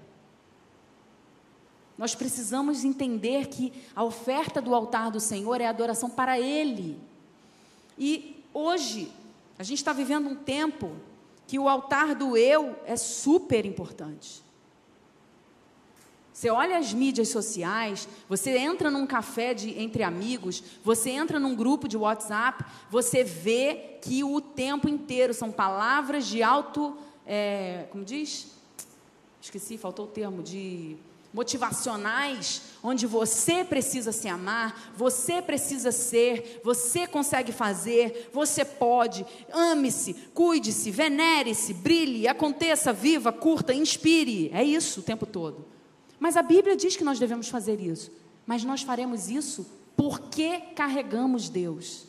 [1.98, 7.02] Nós precisamos entender que a oferta do altar do Senhor é adoração para Ele.
[7.98, 9.12] E hoje,
[9.58, 10.98] a gente está vivendo um tempo
[11.48, 14.44] que o altar do eu é super importante.
[16.34, 21.56] Você olha as mídias sociais, você entra num café de, entre amigos, você entra num
[21.56, 26.98] grupo de WhatsApp, você vê que o tempo inteiro são palavras de alto.
[27.26, 28.48] É, como diz?
[29.39, 30.98] Esqueci, faltou o termo, de
[31.32, 40.13] motivacionais, onde você precisa se amar, você precisa ser, você consegue fazer, você pode, ame-se,
[40.34, 44.52] cuide-se, venere-se, brilhe, aconteça, viva, curta, inspire.
[44.54, 45.65] É isso o tempo todo.
[46.24, 48.10] Mas a Bíblia diz que nós devemos fazer isso.
[48.46, 52.06] Mas nós faremos isso porque carregamos Deus.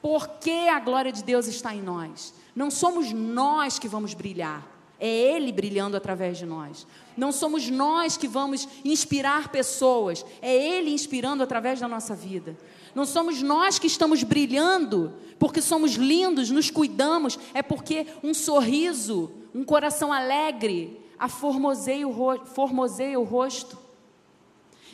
[0.00, 2.32] Porque a glória de Deus está em nós.
[2.54, 4.64] Não somos nós que vamos brilhar,
[5.00, 6.86] é Ele brilhando através de nós.
[7.16, 12.56] Não somos nós que vamos inspirar pessoas, é Ele inspirando através da nossa vida.
[12.94, 19.28] Não somos nós que estamos brilhando porque somos lindos, nos cuidamos, é porque um sorriso,
[19.52, 23.78] um coração alegre, a formoseia o, o rosto.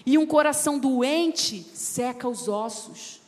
[0.04, 3.22] E um coração doente seca os ossos.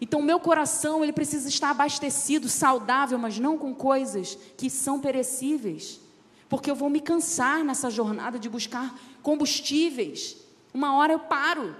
[0.00, 6.00] Então, meu coração, ele precisa estar abastecido, saudável, mas não com coisas que são perecíveis.
[6.48, 10.36] Porque eu vou me cansar nessa jornada de buscar combustíveis.
[10.74, 11.76] Uma hora eu paro.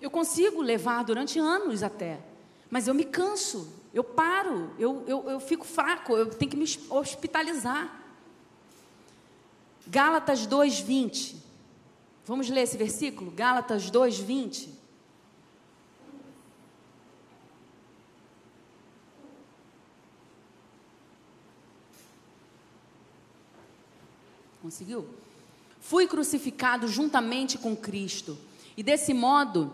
[0.00, 2.20] Eu consigo levar durante anos até,
[2.70, 6.66] mas eu me canso, eu paro, eu, eu, eu fico fraco, eu tenho que me
[6.88, 8.07] hospitalizar.
[9.90, 11.36] Gálatas 2,20.
[12.26, 13.30] Vamos ler esse versículo?
[13.30, 14.68] Gálatas 2,20.
[24.60, 25.08] Conseguiu?
[25.80, 28.36] Fui crucificado juntamente com Cristo,
[28.76, 29.72] e desse modo,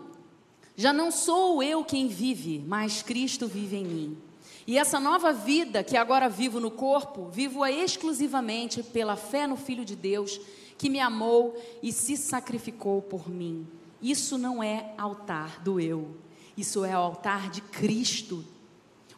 [0.77, 4.24] já não sou eu quem vive, mas Cristo vive em mim.
[4.67, 9.85] E essa nova vida que agora vivo no corpo, vivo-a exclusivamente pela fé no Filho
[9.85, 10.39] de Deus,
[10.77, 13.67] que me amou e se sacrificou por mim.
[14.01, 16.15] Isso não é altar do eu,
[16.57, 18.43] isso é o altar de Cristo,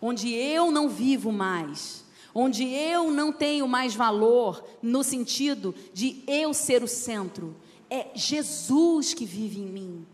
[0.02, 2.06] onde eu não vivo mais,
[2.36, 7.56] onde eu não tenho mais valor no sentido de eu ser o centro.
[7.90, 10.06] É Jesus que vive em mim.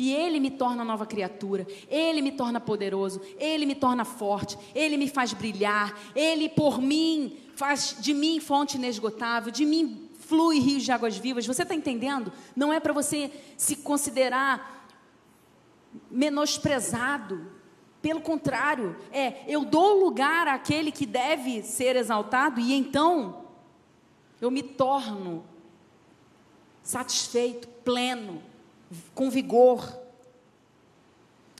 [0.00, 4.96] E Ele me torna nova criatura, Ele me torna poderoso, Ele me torna forte, Ele
[4.96, 10.84] me faz brilhar, Ele por mim faz de mim fonte inesgotável, de mim flui rios
[10.84, 11.46] de águas vivas.
[11.46, 12.32] Você está entendendo?
[12.56, 14.88] Não é para você se considerar
[16.10, 17.52] menosprezado.
[18.00, 23.44] Pelo contrário, é eu dou lugar àquele que deve ser exaltado e então
[24.40, 25.44] eu me torno
[26.82, 28.48] satisfeito, pleno,
[29.14, 29.98] com vigor.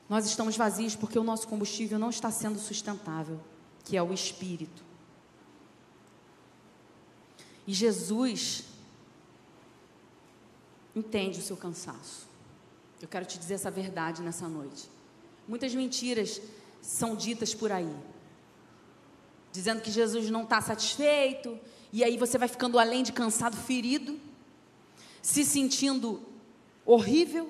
[0.09, 3.41] Nós estamos vazios porque o nosso combustível não está sendo sustentável,
[3.85, 4.83] que é o espírito.
[7.67, 8.65] E Jesus
[10.95, 12.29] entende o seu cansaço.
[13.01, 14.91] Eu quero te dizer essa verdade nessa noite.
[15.47, 16.41] Muitas mentiras
[16.83, 17.95] são ditas por aí,
[19.53, 21.59] dizendo que Jesus não está satisfeito,
[21.93, 24.19] e aí você vai ficando além de cansado, ferido,
[25.23, 26.21] se sentindo
[26.93, 27.49] horrível,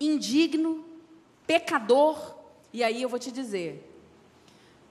[0.00, 0.84] indigno,
[1.46, 2.34] pecador.
[2.72, 3.88] E aí eu vou te dizer: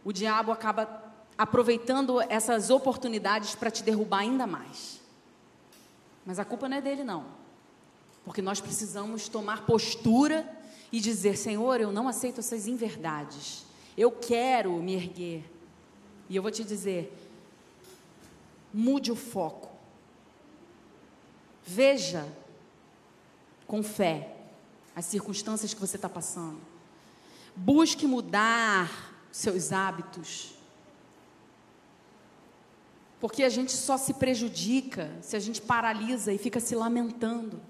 [0.03, 1.03] o diabo acaba
[1.37, 5.01] aproveitando essas oportunidades para te derrubar ainda mais.
[6.25, 7.25] Mas a culpa não é dele, não.
[8.23, 10.49] Porque nós precisamos tomar postura
[10.91, 13.65] e dizer: Senhor, eu não aceito essas inverdades.
[13.97, 15.43] Eu quero me erguer.
[16.29, 17.13] E eu vou te dizer:
[18.73, 19.69] mude o foco.
[21.65, 22.25] Veja
[23.69, 24.35] com fé
[24.95, 26.57] as circunstâncias que você está passando.
[27.55, 30.55] Busque mudar seus hábitos.
[33.19, 37.61] Porque a gente só se prejudica se a gente paralisa e fica se lamentando.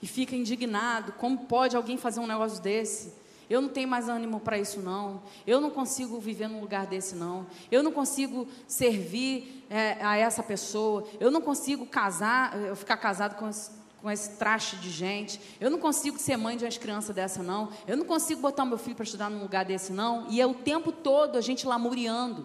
[0.00, 1.12] E fica indignado.
[1.12, 3.12] Como pode alguém fazer um negócio desse?
[3.50, 5.22] Eu não tenho mais ânimo para isso, não.
[5.46, 7.46] Eu não consigo viver num lugar desse, não.
[7.70, 11.06] Eu não consigo servir é, a essa pessoa.
[11.20, 13.50] Eu não consigo casar, eu ficar casado com
[14.02, 15.40] com esse traste de gente.
[15.60, 17.70] Eu não consigo ser mãe de umas crianças dessa, não.
[17.86, 20.26] Eu não consigo botar meu filho para estudar num lugar desse, não.
[20.28, 22.44] E é o tempo todo a gente lamuriando.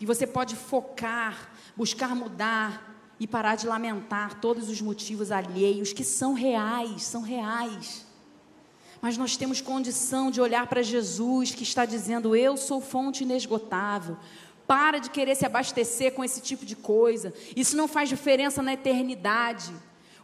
[0.00, 6.04] E você pode focar, buscar mudar e parar de lamentar todos os motivos alheios que
[6.04, 8.04] são reais, são reais.
[9.00, 14.16] Mas nós temos condição de olhar para Jesus que está dizendo: Eu sou fonte inesgotável.
[14.66, 17.32] Para de querer se abastecer com esse tipo de coisa.
[17.54, 19.72] Isso não faz diferença na eternidade.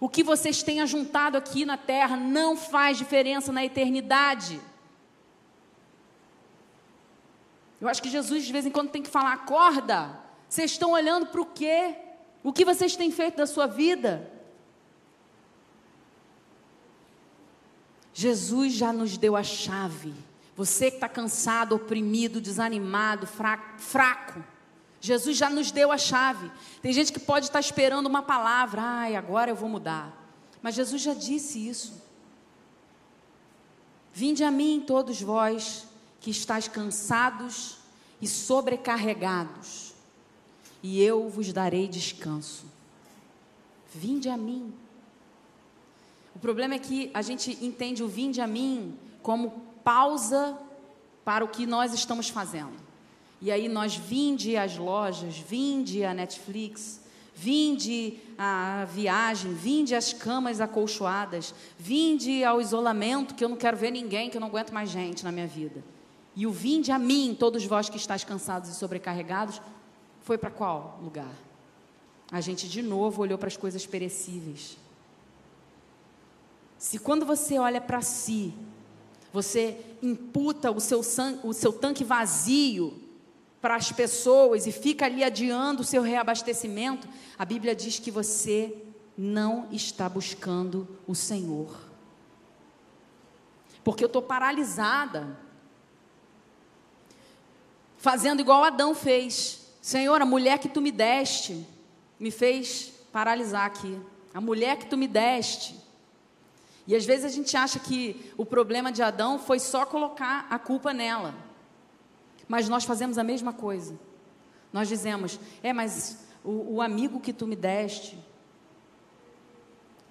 [0.01, 4.61] O que vocês têm ajuntado aqui na terra não faz diferença na eternidade.
[7.81, 10.21] Eu acho que Jesus de vez em quando tem que falar: acorda.
[10.49, 11.95] Vocês estão olhando para o quê?
[12.43, 14.31] O que vocês têm feito da sua vida?
[18.13, 20.13] Jesus já nos deu a chave
[20.65, 24.45] você que está cansado, oprimido, desanimado, fraco,
[25.01, 26.49] Jesus já nos deu a chave.
[26.81, 30.17] Tem gente que pode estar esperando uma palavra, ai, agora eu vou mudar.
[30.63, 32.01] Mas Jesus já disse isso.
[34.13, 35.89] Vinde a mim, todos vós
[36.21, 37.79] que estáis cansados
[38.21, 39.93] e sobrecarregados,
[40.81, 42.67] e eu vos darei descanso.
[43.93, 44.73] Vinde a mim.
[46.37, 50.59] O problema é que a gente entende o vinde a mim como pausa
[51.25, 52.83] para o que nós estamos fazendo.
[53.41, 57.01] E aí nós vinde às lojas, vinde a Netflix,
[57.35, 63.91] vinde a viagem, vinde às camas acolchoadas, vinde ao isolamento, que eu não quero ver
[63.91, 65.83] ninguém, que eu não aguento mais gente na minha vida.
[66.37, 69.61] E o vinde a mim, todos vós que estáis cansados e sobrecarregados,
[70.21, 71.33] foi para qual lugar?
[72.31, 74.79] A gente de novo olhou para as coisas perecíveis.
[76.79, 78.55] Se quando você olha para si,
[79.33, 81.01] você imputa o seu,
[81.43, 83.01] o seu tanque vazio
[83.61, 87.09] para as pessoas e fica ali adiando o seu reabastecimento,
[87.39, 88.77] a Bíblia diz que você
[89.17, 91.75] não está buscando o Senhor.
[93.85, 95.39] Porque eu estou paralisada,
[97.97, 99.61] fazendo igual Adão fez.
[99.81, 101.67] Senhor, a mulher que tu me deste
[102.19, 103.99] me fez paralisar aqui.
[104.35, 105.77] A mulher que tu me deste
[106.87, 110.59] e às vezes a gente acha que o problema de Adão foi só colocar a
[110.59, 111.35] culpa nela.
[112.49, 113.99] Mas nós fazemos a mesma coisa.
[114.73, 118.19] Nós dizemos: é, mas o, o amigo que tu me deste,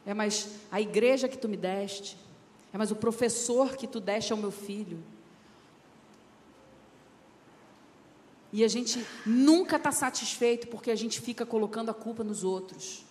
[0.06, 2.18] é, mas a igreja que tu me deste,
[2.74, 5.04] é, mas o professor que tu deste ao meu filho.
[8.54, 13.06] E a gente nunca está satisfeito porque a gente fica colocando a culpa nos outros,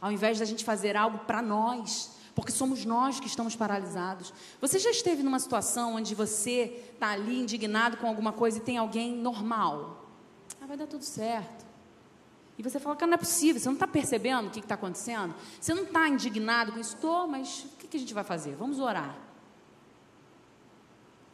[0.00, 4.32] ao invés da gente fazer algo para nós porque somos nós que estamos paralisados.
[4.60, 8.76] Você já esteve numa situação onde você está ali indignado com alguma coisa e tem
[8.76, 10.04] alguém normal?
[10.60, 11.64] Ah, vai dar tudo certo.
[12.56, 15.34] E você fala, que não é possível, você não está percebendo o que está acontecendo?
[15.60, 16.94] Você não está indignado com isso?
[16.94, 18.54] Estou, mas o que, que a gente vai fazer?
[18.54, 19.16] Vamos orar.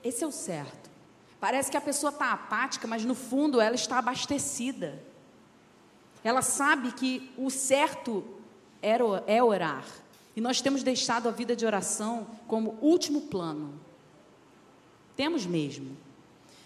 [0.03, 0.91] Esse é o certo.
[1.39, 5.03] Parece que a pessoa está apática, mas no fundo ela está abastecida.
[6.23, 8.25] Ela sabe que o certo
[9.27, 9.85] é orar.
[10.41, 13.79] E nós temos deixado a vida de oração como último plano.
[15.15, 15.95] Temos mesmo.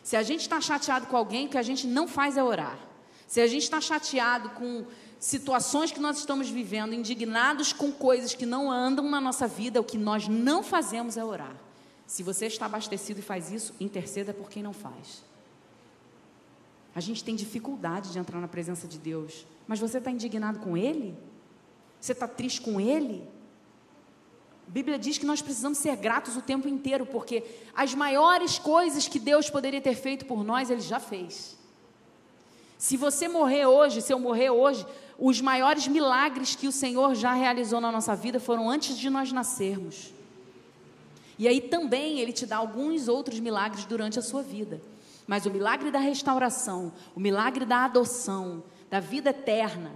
[0.00, 2.78] Se a gente está chateado com alguém, o que a gente não faz é orar.
[3.26, 4.86] Se a gente está chateado com
[5.18, 9.84] situações que nós estamos vivendo, indignados com coisas que não andam na nossa vida, o
[9.84, 11.56] que nós não fazemos é orar.
[12.06, 15.24] Se você está abastecido e faz isso, interceda por quem não faz.
[16.94, 20.76] A gente tem dificuldade de entrar na presença de Deus, mas você está indignado com
[20.76, 21.18] Ele?
[22.00, 23.34] Você está triste com Ele?
[24.66, 27.44] A Bíblia diz que nós precisamos ser gratos o tempo inteiro, porque
[27.74, 31.56] as maiores coisas que Deus poderia ter feito por nós, Ele já fez.
[32.78, 34.84] Se você morrer hoje, se eu morrer hoje,
[35.18, 39.32] os maiores milagres que o Senhor já realizou na nossa vida foram antes de nós
[39.32, 40.12] nascermos.
[41.38, 44.80] E aí também Ele te dá alguns outros milagres durante a sua vida.
[45.26, 49.92] Mas o milagre da restauração, o milagre da adoção, da vida eterna,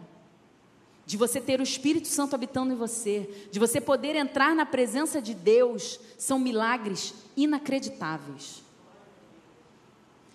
[1.08, 5.22] de você ter o Espírito Santo habitando em você, de você poder entrar na presença
[5.22, 8.62] de Deus, são milagres inacreditáveis.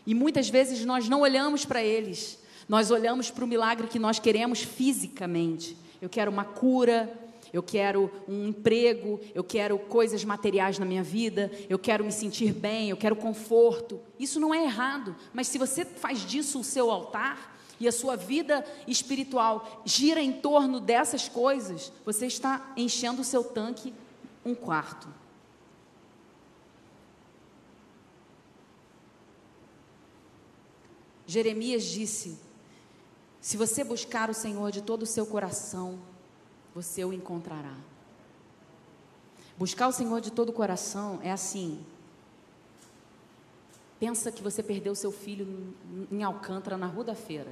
[0.04, 4.18] E muitas vezes nós não olhamos para eles, nós olhamos para o milagre que nós
[4.18, 5.78] queremos fisicamente.
[6.02, 7.22] Eu quero uma cura,
[7.54, 12.52] eu quero um emprego, eu quero coisas materiais na minha vida, eu quero me sentir
[12.52, 14.00] bem, eu quero conforto.
[14.20, 18.16] Isso não é errado, mas se você faz disso o seu altar, e a sua
[18.16, 23.94] vida espiritual gira em torno dessas coisas, você está enchendo o seu tanque
[24.46, 25.08] um quarto.
[31.26, 32.38] Jeremias disse:
[33.42, 36.00] Se você buscar o Senhor de todo o seu coração,
[36.76, 37.76] você o encontrará.
[39.58, 41.86] Buscar o Senhor de todo o coração é assim.
[44.00, 45.74] Pensa que você perdeu seu filho
[46.12, 47.52] em Alcântara, na Rua da Feira.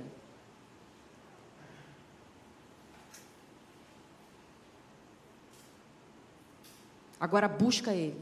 [7.19, 8.19] Agora busca Ele.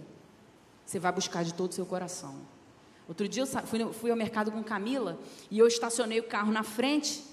[0.85, 2.35] Você vai buscar de todo o seu coração.
[3.07, 5.17] Outro dia eu fui, fui ao mercado com Camila
[5.49, 7.23] e eu estacionei o carro na frente.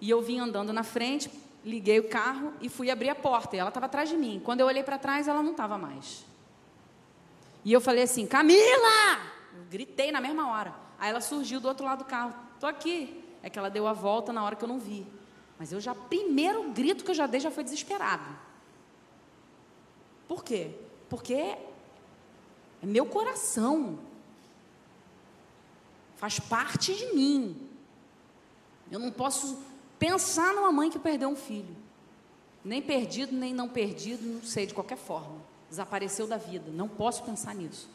[0.00, 1.30] E eu vim andando na frente,
[1.64, 3.56] liguei o carro e fui abrir a porta.
[3.56, 4.40] E ela estava atrás de mim.
[4.44, 6.24] Quando eu olhei para trás, ela não estava mais.
[7.64, 9.33] E eu falei assim: Camila!
[9.70, 10.74] Gritei na mesma hora.
[10.98, 12.34] Aí ela surgiu do outro lado do carro.
[12.54, 13.22] Estou aqui.
[13.42, 15.06] É que ela deu a volta na hora que eu não vi.
[15.58, 18.24] Mas eu já, primeiro grito que eu já dei já foi desesperado.
[20.26, 20.74] Por quê?
[21.08, 21.58] Porque é
[22.82, 23.98] meu coração.
[26.16, 27.68] Faz parte de mim.
[28.90, 29.62] Eu não posso
[29.98, 31.76] pensar numa mãe que perdeu um filho.
[32.64, 35.36] Nem perdido, nem não perdido, não sei, de qualquer forma.
[35.68, 36.70] Desapareceu da vida.
[36.70, 37.88] Não posso pensar nisso.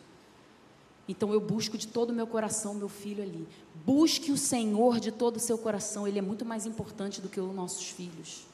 [1.10, 3.48] Então eu busco de todo o meu coração meu filho ali.
[3.84, 6.08] Busque o Senhor de todo o seu coração.
[6.08, 8.46] Ele é muito mais importante do que os nossos filhos.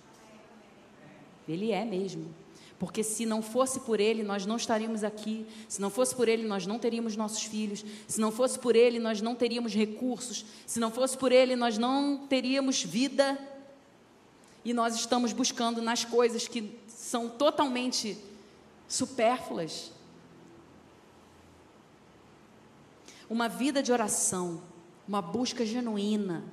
[1.49, 2.34] Ele é mesmo.
[2.80, 5.45] Porque se não fosse por Ele, nós não estaríamos aqui.
[5.68, 7.84] Se não fosse por Ele, nós não teríamos nossos filhos.
[8.08, 10.45] Se não fosse por Ele, nós não teríamos recursos.
[10.66, 13.38] Se não fosse por Ele, nós não teríamos vida.
[14.64, 18.18] E nós estamos buscando nas coisas que são totalmente
[18.88, 19.91] supérfluas.
[23.30, 24.62] Uma vida de oração,
[25.08, 26.44] uma busca genuína,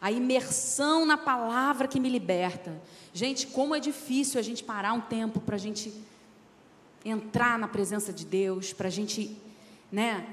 [0.00, 2.80] a imersão na palavra que me liberta.
[3.12, 5.92] Gente, como é difícil a gente parar um tempo para a gente
[7.04, 9.36] entrar na presença de Deus, para a gente,
[9.90, 10.26] né,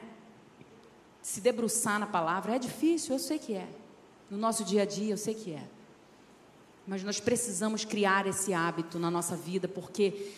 [1.22, 2.56] se debruçar na palavra.
[2.56, 3.68] É difícil, eu sei que é.
[4.30, 5.64] No nosso dia a dia, eu sei que é.
[6.88, 10.32] Mas nós precisamos criar esse hábito na nossa vida, porque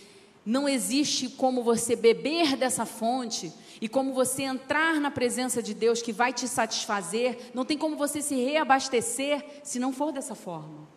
[0.46, 6.02] não existe como você beber dessa fonte e como você entrar na presença de Deus
[6.02, 7.52] que vai te satisfazer.
[7.54, 10.88] Não tem como você se reabastecer se não for dessa forma.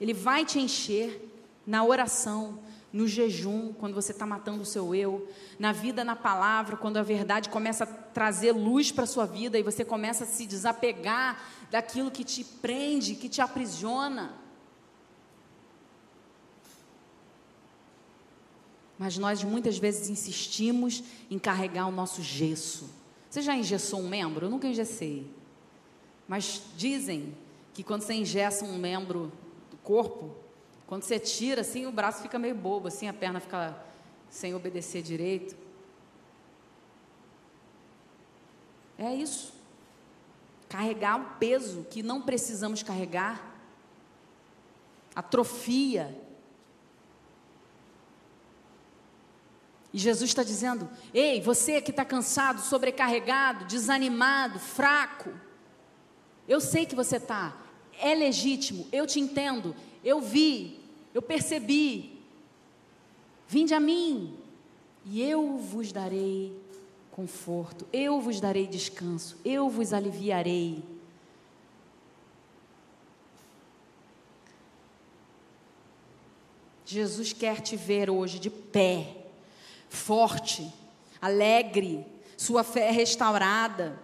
[0.00, 1.28] Ele vai te encher
[1.66, 2.58] na oração,
[2.92, 5.28] no jejum, quando você está matando o seu eu,
[5.58, 9.58] na vida, na palavra, quando a verdade começa a trazer luz para a sua vida
[9.58, 14.39] e você começa a se desapegar daquilo que te prende, que te aprisiona.
[19.00, 22.90] Mas nós muitas vezes insistimos em carregar o nosso gesso.
[23.30, 24.44] Você já engessou um membro?
[24.44, 25.26] Eu nunca engessei.
[26.28, 27.34] Mas dizem
[27.72, 29.32] que quando você engessa um membro
[29.70, 30.36] do corpo,
[30.86, 33.74] quando você tira, assim, o braço fica meio bobo, assim, a perna fica
[34.28, 35.56] sem obedecer direito.
[38.98, 39.54] É isso.
[40.68, 43.50] Carregar um peso que não precisamos carregar.
[45.14, 46.14] Atrofia.
[49.92, 55.30] E Jesus está dizendo: Ei, você que está cansado, sobrecarregado, desanimado, fraco,
[56.48, 57.56] eu sei que você está,
[57.98, 59.74] é legítimo, eu te entendo,
[60.04, 60.80] eu vi,
[61.14, 62.18] eu percebi.
[63.46, 64.36] Vinde a mim,
[65.04, 66.56] e eu vos darei
[67.10, 70.82] conforto, eu vos darei descanso, eu vos aliviarei.
[76.84, 79.19] Jesus quer te ver hoje de pé,
[79.90, 80.72] forte,
[81.20, 82.06] alegre,
[82.38, 84.00] sua fé restaurada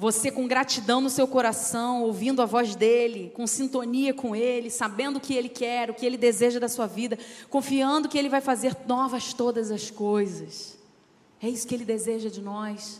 [0.00, 5.18] você com gratidão no seu coração, ouvindo a voz dele, com sintonia com ele, sabendo
[5.18, 7.18] o que ele quer, o que ele deseja da sua vida,
[7.50, 10.78] confiando que ele vai fazer novas todas as coisas.
[11.38, 12.98] É isso que ele deseja de nós.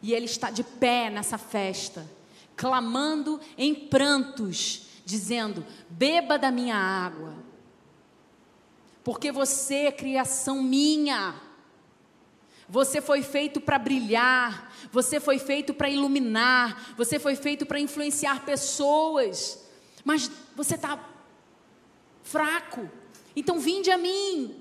[0.00, 2.10] E ele está de pé nessa festa,
[2.56, 7.34] clamando em prantos, dizendo: Beba da minha água,
[9.04, 11.34] porque você é criação minha.
[12.68, 18.44] Você foi feito para brilhar, você foi feito para iluminar, você foi feito para influenciar
[18.46, 19.62] pessoas,
[20.04, 20.98] mas você está
[22.22, 22.88] fraco.
[23.36, 24.56] Então, vinde a mim,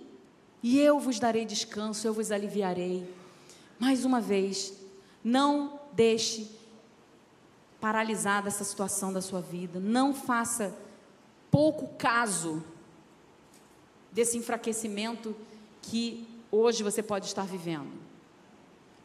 [0.61, 3.07] e eu vos darei descanso, eu vos aliviarei.
[3.79, 4.73] Mais uma vez,
[5.23, 6.49] não deixe
[7.79, 10.75] paralisada essa situação da sua vida, não faça
[11.49, 12.63] pouco caso
[14.11, 15.35] desse enfraquecimento
[15.81, 17.91] que hoje você pode estar vivendo.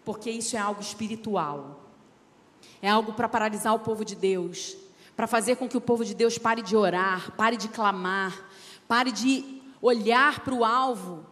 [0.05, 1.85] Porque isso é algo espiritual.
[2.83, 4.77] É algo para paralisar o povo de Deus,
[5.17, 8.49] para fazer com que o povo de Deus pare de orar, pare de clamar,
[8.87, 11.25] pare de olhar para o alvo,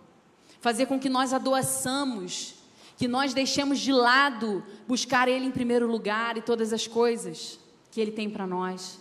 [0.61, 2.55] fazer com que nós adoçamos,
[2.97, 7.59] que nós deixemos de lado buscar Ele em primeiro lugar e todas as coisas
[7.91, 8.99] que Ele tem para nós.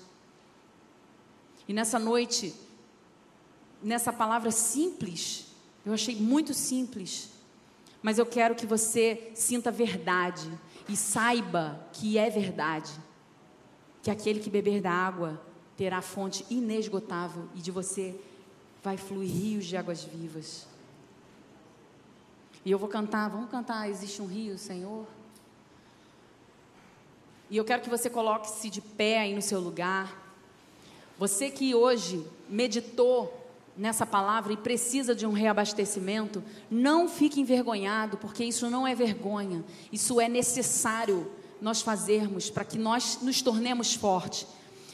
[1.67, 2.53] E nessa noite,
[3.83, 5.47] nessa palavra simples,
[5.85, 7.29] eu achei muito simples,
[8.01, 10.49] mas eu quero que você sinta verdade
[10.87, 12.91] e saiba que é verdade.
[14.01, 15.41] Que aquele que beber da água
[15.77, 18.19] terá fonte inesgotável e de você
[18.83, 20.67] vai fluir rios de águas vivas.
[22.65, 25.05] E eu vou cantar, vamos cantar Existe um rio, Senhor?
[27.49, 30.21] E eu quero que você coloque-se de pé aí no seu lugar.
[31.17, 33.42] Você que hoje meditou
[33.77, 39.63] nessa palavra e precisa de um reabastecimento, não fique envergonhado, porque isso não é vergonha,
[39.91, 44.45] isso é necessário nós fazermos para que nós nos tornemos fortes.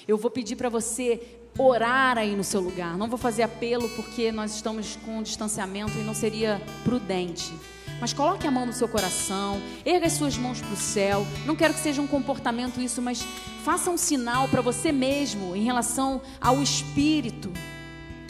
[0.07, 2.97] Eu vou pedir para você orar aí no seu lugar.
[2.97, 7.51] Não vou fazer apelo porque nós estamos com um distanciamento e não seria prudente.
[7.99, 11.27] Mas coloque a mão no seu coração, erga as suas mãos para o céu.
[11.45, 13.21] Não quero que seja um comportamento isso, mas
[13.63, 17.51] faça um sinal para você mesmo em relação ao Espírito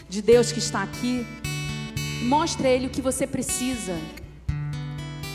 [0.09, 1.25] de Deus que está aqui.
[2.23, 3.95] Mostre a Ele o que você precisa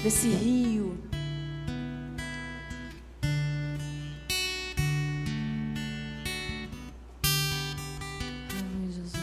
[0.03, 0.99] desse rio.
[8.91, 9.14] Jesus.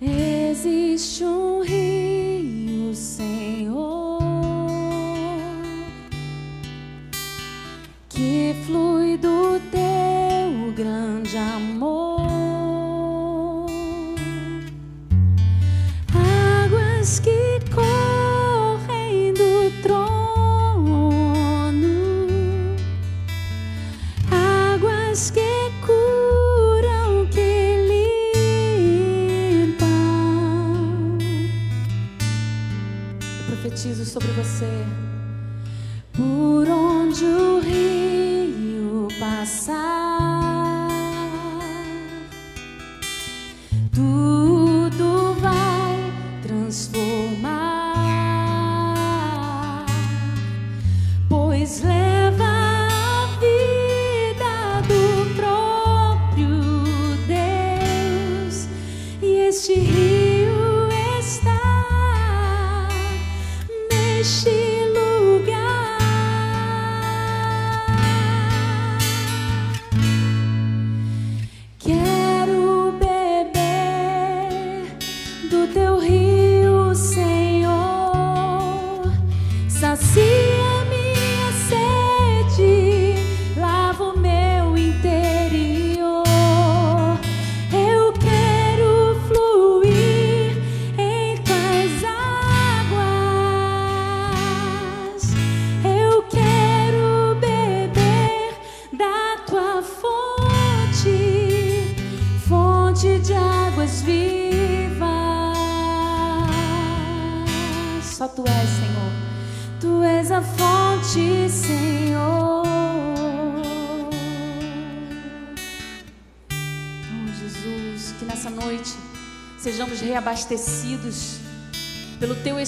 [0.00, 4.22] Existe um rio, Senhor,
[8.08, 11.77] que flui do teu grande amor.
[33.88, 34.84] Profetizo sobre você.
[36.12, 40.88] Por onde o rio passar,
[43.92, 46.12] tudo vai
[46.42, 47.96] transformar,
[51.28, 56.48] pois leva a vida do próprio
[57.26, 58.68] Deus
[59.22, 60.17] e este rio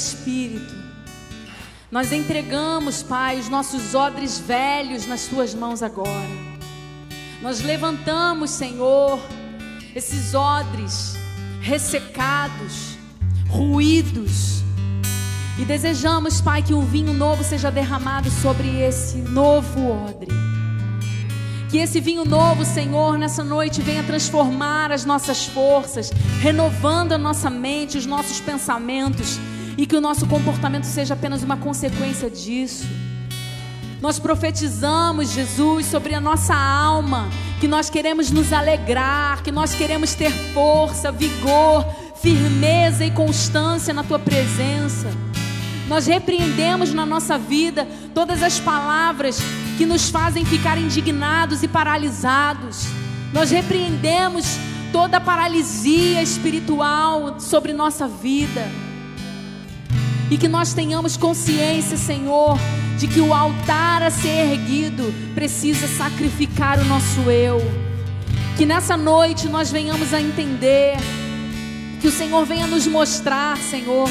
[0.01, 0.75] Espírito.
[1.91, 6.51] Nós entregamos, Pai, os nossos odres velhos nas Tuas mãos agora.
[7.43, 9.21] Nós levantamos, Senhor,
[9.95, 11.17] esses odres
[11.61, 12.97] ressecados,
[13.49, 14.63] ruídos,
[15.59, 20.31] e desejamos, Pai, que um vinho novo seja derramado sobre esse novo odre.
[21.71, 27.51] Que esse vinho novo, Senhor, nessa noite venha transformar as nossas forças, renovando a nossa
[27.51, 29.39] mente, os nossos pensamentos,
[29.77, 32.87] e que o nosso comportamento seja apenas uma consequência disso.
[34.01, 37.29] Nós profetizamos, Jesus, sobre a nossa alma,
[37.61, 41.85] que nós queremos nos alegrar, que nós queremos ter força, vigor,
[42.21, 45.09] firmeza e constância na tua presença.
[45.87, 49.39] Nós repreendemos na nossa vida todas as palavras
[49.77, 52.87] que nos fazem ficar indignados e paralisados.
[53.33, 54.57] Nós repreendemos
[54.93, 58.67] toda paralisia espiritual sobre nossa vida.
[60.31, 62.57] E que nós tenhamos consciência, Senhor,
[62.97, 67.61] de que o altar a ser erguido precisa sacrificar o nosso eu.
[68.57, 70.97] Que nessa noite nós venhamos a entender,
[72.01, 74.09] que o Senhor venha nos mostrar, Senhor,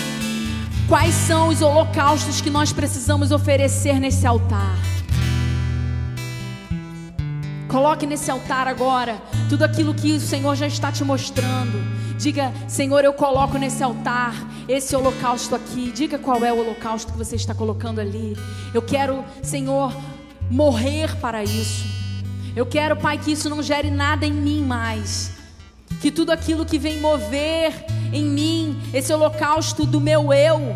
[0.88, 4.78] quais são os holocaustos que nós precisamos oferecer nesse altar.
[7.70, 11.78] Coloque nesse altar agora tudo aquilo que o Senhor já está te mostrando.
[12.17, 14.34] Diga, Senhor, eu coloco nesse altar
[14.67, 15.91] esse holocausto aqui.
[15.91, 18.36] Diga qual é o holocausto que você está colocando ali.
[18.74, 19.93] Eu quero, Senhor,
[20.49, 21.86] morrer para isso.
[22.55, 25.32] Eu quero, Pai, que isso não gere nada em mim mais.
[26.01, 30.76] Que tudo aquilo que vem mover em mim, esse holocausto do meu eu,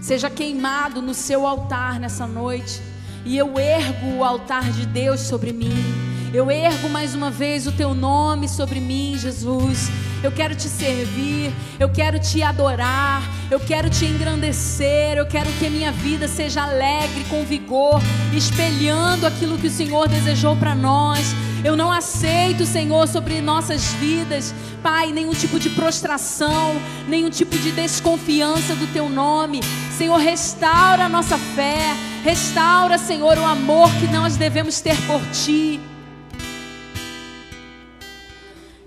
[0.00, 2.93] seja queimado no seu altar nessa noite.
[3.24, 6.04] E eu ergo o altar de Deus sobre mim.
[6.34, 9.88] Eu ergo mais uma vez o teu nome sobre mim, Jesus.
[10.22, 15.66] Eu quero te servir, eu quero te adorar, eu quero te engrandecer, eu quero que
[15.66, 18.00] a minha vida seja alegre, com vigor,
[18.34, 21.34] espelhando aquilo que o Senhor desejou para nós.
[21.64, 26.76] Eu não aceito, Senhor, sobre nossas vidas, Pai, nenhum tipo de prostração,
[27.08, 29.62] nenhum tipo de desconfiança do Teu nome.
[29.96, 35.80] Senhor, restaura a nossa fé, restaura, Senhor, o amor que nós devemos ter por Ti.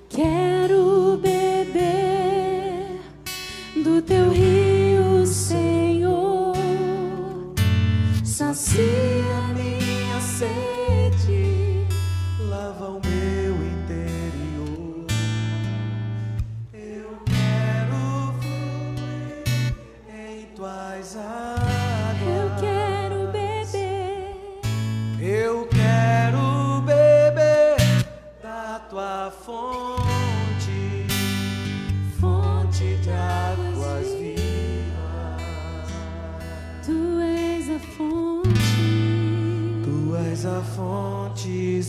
[0.08, 3.02] Quero beber
[3.76, 4.67] do Teu rio,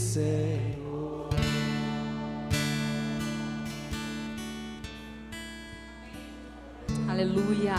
[0.09, 1.29] Senhor.
[7.09, 7.75] Aleluia.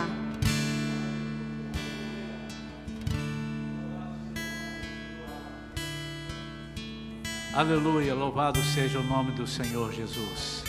[7.52, 10.64] Aleluia, louvado seja o nome do Senhor Jesus.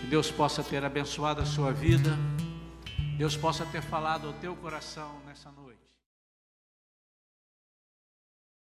[0.00, 2.18] Que Deus possa ter abençoado a sua vida
[3.20, 5.59] Deus possa ter falado ao teu coração nessa noite.